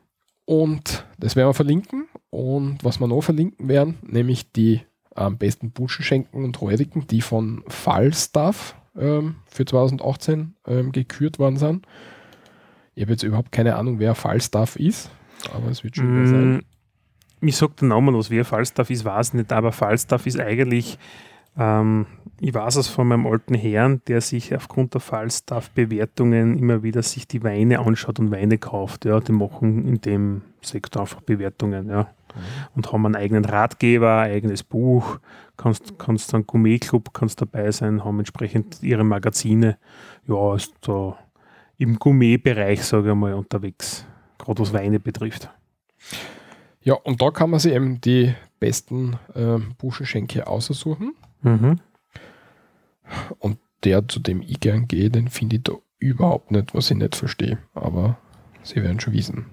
[0.45, 2.07] Und das werden wir verlinken.
[2.33, 4.81] Und was wir noch verlinken werden, nämlich die
[5.15, 11.87] am besten Buschenschenken und Heurigen, die von Falstaff ähm, für 2018 ähm, gekürt worden sind.
[12.95, 15.11] Ich habe jetzt überhaupt keine Ahnung, wer Falstaff ist,
[15.53, 16.57] aber es wird schon wer sein.
[16.57, 16.61] Mm,
[17.41, 20.99] Mir sagt der Name was, wer Falstaff ist, weiß ich nicht, aber Falstaff ist eigentlich,
[21.57, 22.07] ähm,
[22.41, 27.29] ich weiß es von meinem alten Herrn, der sich aufgrund der Falstaff-Bewertungen immer wieder sich
[27.29, 29.05] die Weine anschaut und Weine kauft.
[29.05, 32.11] Ja, die machen in dem Sektor einfach Bewertungen, ja.
[32.75, 35.19] Und haben einen eigenen Ratgeber, ein eigenes Buch,
[35.57, 39.77] kannst, kannst einen Gourmet-Club kannst dabei sein, haben entsprechend ihre Magazine.
[40.27, 41.19] Ja, ist da
[41.77, 44.07] im Gourmet-Bereich, sage ich mal, unterwegs,
[44.39, 45.51] gerade was Weine betrifft.
[46.81, 51.15] Ja, und da kann man sich eben die besten ähm, Buschenschenke aussuchen.
[51.43, 51.81] Mhm.
[53.39, 56.97] Und der, zu dem ich gern gehe, den finde ich da überhaupt nicht, was ich
[56.97, 57.59] nicht verstehe.
[57.75, 58.17] Aber
[58.63, 59.47] sie werden schon wissen.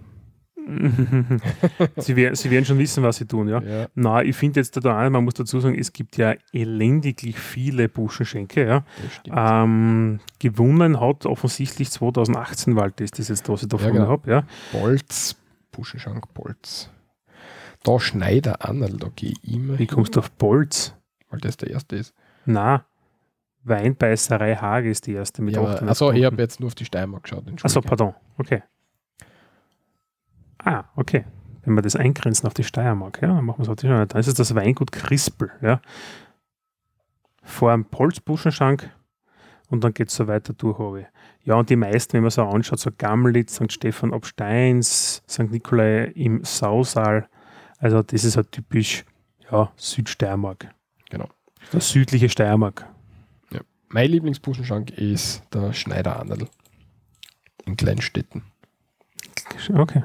[1.97, 3.59] sie, wer- sie werden schon wissen, was sie tun, ja.
[3.61, 7.39] Ja, Na, ich finde jetzt da auch, man muss dazu sagen, es gibt ja elendiglich
[7.39, 8.83] viele Buschenschenke, ja.
[9.63, 14.07] Ähm, gewonnen hat offensichtlich 2018 Wald, ist das jetzt, was ich davon Ja, genau.
[14.09, 14.43] habe, ja.
[14.71, 15.35] Bolz,
[15.71, 16.91] Buschenschank Bolz.
[17.83, 20.93] Da Schneider Annel, da gehe ich immer Wie kommst du auf Bolz?
[21.29, 22.13] Weil das der erste ist.
[22.45, 22.85] Na,
[23.63, 26.75] Weinbeißerei Hage ist die erste mit Ja, aber, 800 also ich habe jetzt nur auf
[26.75, 27.43] die Steiermark geschaut.
[27.63, 28.13] Achso, pardon.
[28.37, 28.63] Okay.
[30.59, 31.25] Ah, okay.
[31.63, 34.07] Wenn wir das eingrenzen auf die Steiermark, ja, dann machen wir es halt schon.
[34.07, 35.81] Dann ist es das Weingut Crispel, ja.
[37.43, 38.89] Vor einem Polzbuschenschank
[39.69, 40.79] und dann geht es so weiter durch.
[40.79, 41.07] habe ich.
[41.43, 43.71] Ja, und die meisten, wenn man so anschaut, so Gammelitz, St.
[43.71, 45.51] Stephan ob Steins, St.
[45.51, 47.27] Nikolai im Sausaal,
[47.79, 49.05] also das ist halt typisch,
[49.51, 50.69] ja, Südsteiermark.
[51.09, 51.27] Genau.
[51.71, 52.87] Das südliche Steiermark.
[53.91, 56.47] Mein Lieblingsbuschenschank ist der Schneider Annel
[57.65, 58.43] in Kleinstädten.
[59.73, 60.03] Okay.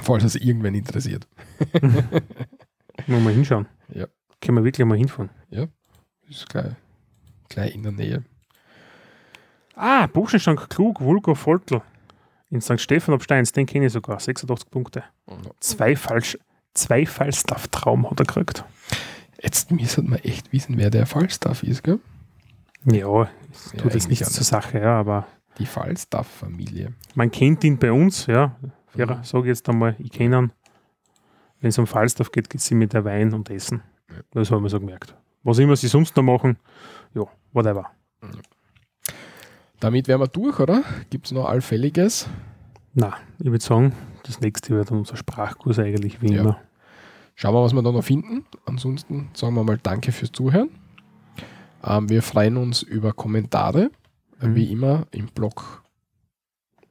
[0.00, 1.26] Falls es irgendwen interessiert.
[3.06, 3.66] Muss mal hinschauen.
[3.92, 4.06] Ja.
[4.40, 5.30] Können wir wirklich mal hinfahren.
[6.28, 6.74] Ist gleich,
[7.48, 8.24] gleich in der Nähe.
[9.74, 11.82] Ah, Buschenschank Klug, Vulgo, Voltl.
[12.50, 12.80] In St.
[12.80, 14.18] Stephan ob Steins, den kenne ich sogar.
[14.18, 15.04] 86 Punkte.
[15.60, 16.38] Zwei falsch,
[16.72, 18.64] zwei Falstaff-Traum hat er gekriegt.
[19.40, 22.00] Jetzt müssen wir echt wissen, wer der Falstaff ist, gell?
[22.84, 25.26] Ja, es Ja, tut jetzt nichts zur Sache, ja, aber
[25.58, 26.92] Die Falstaff-Familie.
[27.14, 28.56] man kennt ihn bei uns, ja.
[28.88, 29.24] Vera, Mhm.
[29.24, 30.52] sage jetzt einmal, ich kenne ihn.
[31.60, 33.82] Wenn es um Falstaff geht, geht es mit der Wein und Essen.
[34.08, 34.16] Ja.
[34.32, 35.14] Das haben wir so gemerkt.
[35.42, 36.56] Was immer sie sonst noch machen,
[37.14, 37.22] ja,
[37.52, 37.90] whatever.
[39.80, 40.82] Damit wären wir durch, oder?
[41.10, 42.28] Gibt es noch Allfälliges?
[42.94, 43.92] Na, ich würde sagen,
[44.24, 46.40] das nächste wird unser Sprachkurs eigentlich wie Ja.
[46.40, 46.60] immer.
[47.40, 48.44] Schauen wir, was wir da noch finden.
[48.66, 50.70] Ansonsten sagen wir mal Danke fürs Zuhören.
[51.84, 53.92] Ähm, wir freuen uns über Kommentare,
[54.40, 54.54] Mhm.
[54.56, 55.84] wie immer im Blog,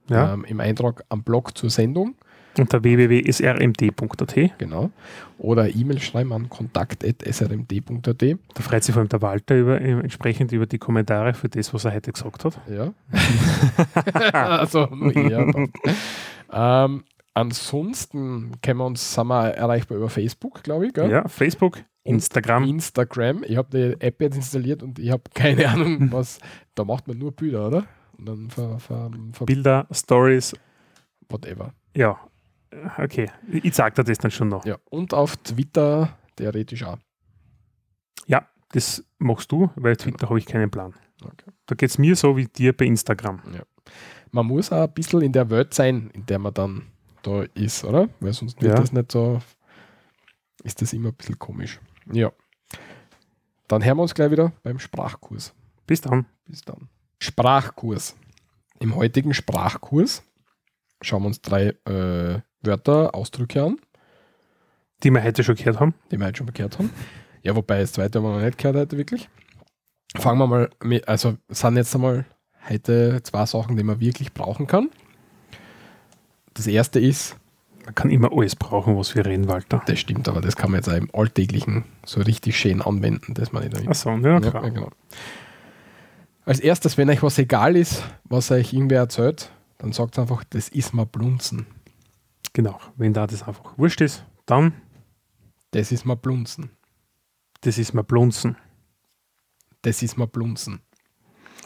[0.09, 2.15] Ja, ähm, im Eintrag am Blog zur Sendung,
[2.57, 4.57] unter www.srmd.at.
[4.57, 4.89] genau.
[5.37, 8.21] Oder E-Mail schreiben an kontakt.srmd.at.
[8.53, 11.73] Da freut sich vor allem der Walter über, äh, entsprechend über die Kommentare für das,
[11.73, 12.57] was er heute gesagt hat.
[12.69, 12.93] Ja.
[14.31, 15.45] also, nur eher.
[16.53, 17.03] ähm,
[17.37, 20.93] ansonsten können wir uns, sind wir erreichbar über Facebook, glaube ich.
[20.93, 21.11] Gell?
[21.11, 22.63] Ja, Facebook, Instagram.
[22.63, 23.43] Instagram.
[23.43, 26.39] Ich habe die App jetzt installiert und ich habe keine Ahnung, was.
[26.73, 27.85] Da macht man nur Bilder, oder?
[28.49, 30.55] Ver, ver, ver, Bilder, Stories.
[31.29, 31.73] whatever.
[31.95, 32.19] Ja,
[32.97, 33.29] okay.
[33.51, 34.65] Ich sag dir das dann schon noch.
[34.65, 34.77] Ja.
[34.89, 36.97] Und auf Twitter theoretisch auch.
[38.25, 40.93] Ja, das machst du, weil Twitter habe ich keinen Plan.
[41.23, 41.51] Okay.
[41.67, 43.41] Da geht es mir so wie dir bei Instagram.
[44.31, 46.83] Man muss auch ein bisschen in der Welt sein, in der man dann
[47.27, 48.09] da ist, oder?
[48.19, 48.79] Weil sonst wird Ja.
[48.79, 49.39] das nicht so.
[50.63, 51.79] Ist das immer ein bisschen komisch.
[52.11, 52.31] Ja.
[53.67, 55.53] Dann hören wir uns gleich wieder beim Sprachkurs.
[55.85, 56.25] Bis dann.
[56.45, 56.89] Bis dann.
[57.21, 58.15] Sprachkurs.
[58.79, 60.23] Im heutigen Sprachkurs
[61.01, 63.77] schauen wir uns drei äh, Wörter, Ausdrücke an,
[65.03, 65.93] Die wir heute schon gehört haben.
[66.11, 66.91] die wir heute schon gehört haben.
[67.43, 69.29] Ja, wobei das zweite haben wir noch nicht gehört heute wirklich.
[70.15, 72.25] Fangen wir mal mit, also sind jetzt einmal
[72.67, 74.89] heute zwei Sachen, die man wirklich brauchen kann.
[76.57, 77.35] Das erste ist,
[77.85, 79.81] Man kann immer alles brauchen, was wir reden, Walter.
[79.85, 83.51] das stimmt, aber das kann man jetzt auch im Alltäglichen so richtig schön anwenden, dass
[83.53, 84.63] man nicht Achso, ja, klar.
[84.63, 84.89] ja, genau.
[86.45, 90.69] Als erstes, wenn euch was egal ist, was euch irgendwer erzählt, dann sagt einfach, das
[90.69, 91.67] ist mal Blunzen.
[92.53, 92.79] Genau.
[92.95, 94.73] Wenn da das einfach wurscht ist, dann,
[95.71, 96.71] Das ist mal Blunzen.
[97.61, 98.55] das ist mal Blunzen.
[99.83, 100.79] Das ist mal Blunzen.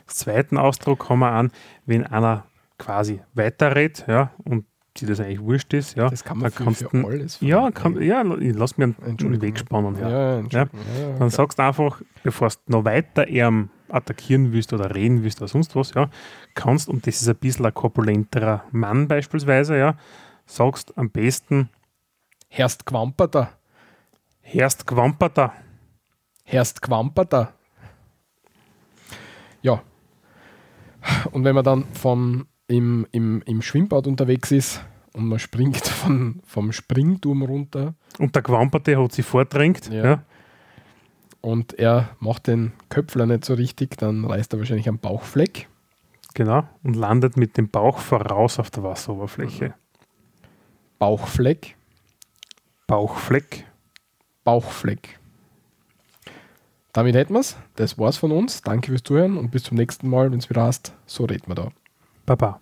[0.08, 1.52] Zweiten Ausdruck haben wir an,
[1.86, 2.46] wenn einer
[2.78, 4.66] quasi weiterredet, ja, und
[4.98, 6.10] die das eigentlich wurscht ist, ja.
[6.10, 9.42] Das kann man da für, kannst für du- alles Ja, kann, ja, lass mir einen.
[9.42, 9.98] Weg spannen.
[10.00, 10.39] Ja.
[10.39, 10.46] Ja.
[10.50, 10.66] Ja,
[11.18, 15.48] Dann sagst du einfach, bevor du noch weiter ihm attackieren willst oder reden willst oder
[15.48, 16.10] sonst was, ja,
[16.56, 19.96] kannst, und das ist ein bisschen ein korpulenterer Mann beispielsweise, ja,
[20.46, 21.70] sagst am besten,
[22.50, 23.50] Herst Quamperter.
[24.42, 25.54] Herst Gwamperter.
[26.44, 27.54] Herst Quamperter.
[29.62, 29.82] Ja.
[31.32, 34.82] Und wenn man dann vom, im, im, im Schwimmbad unterwegs ist
[35.13, 40.03] und man springt von, vom Springturm runter Und der Gwamperte hat sich vordrängt, Ja.
[40.05, 40.24] ja.
[41.41, 45.67] und er macht den Köpfler nicht so richtig, dann reißt er wahrscheinlich am Bauchfleck.
[46.34, 49.74] genau, und landet mit dem Bauch voraus auf der Wasseroberfläche.
[50.99, 51.76] Bauchfleck,
[52.88, 53.65] Bauchfleck.
[54.43, 55.19] Bauchfleck.
[56.93, 57.55] Damit hätten wir es.
[57.76, 58.61] Das war's von uns.
[58.63, 61.55] Danke fürs Zuhören und bis zum nächsten Mal, wenn es wieder heißt, so reden wir
[61.55, 61.72] da.
[62.26, 62.59] Papà.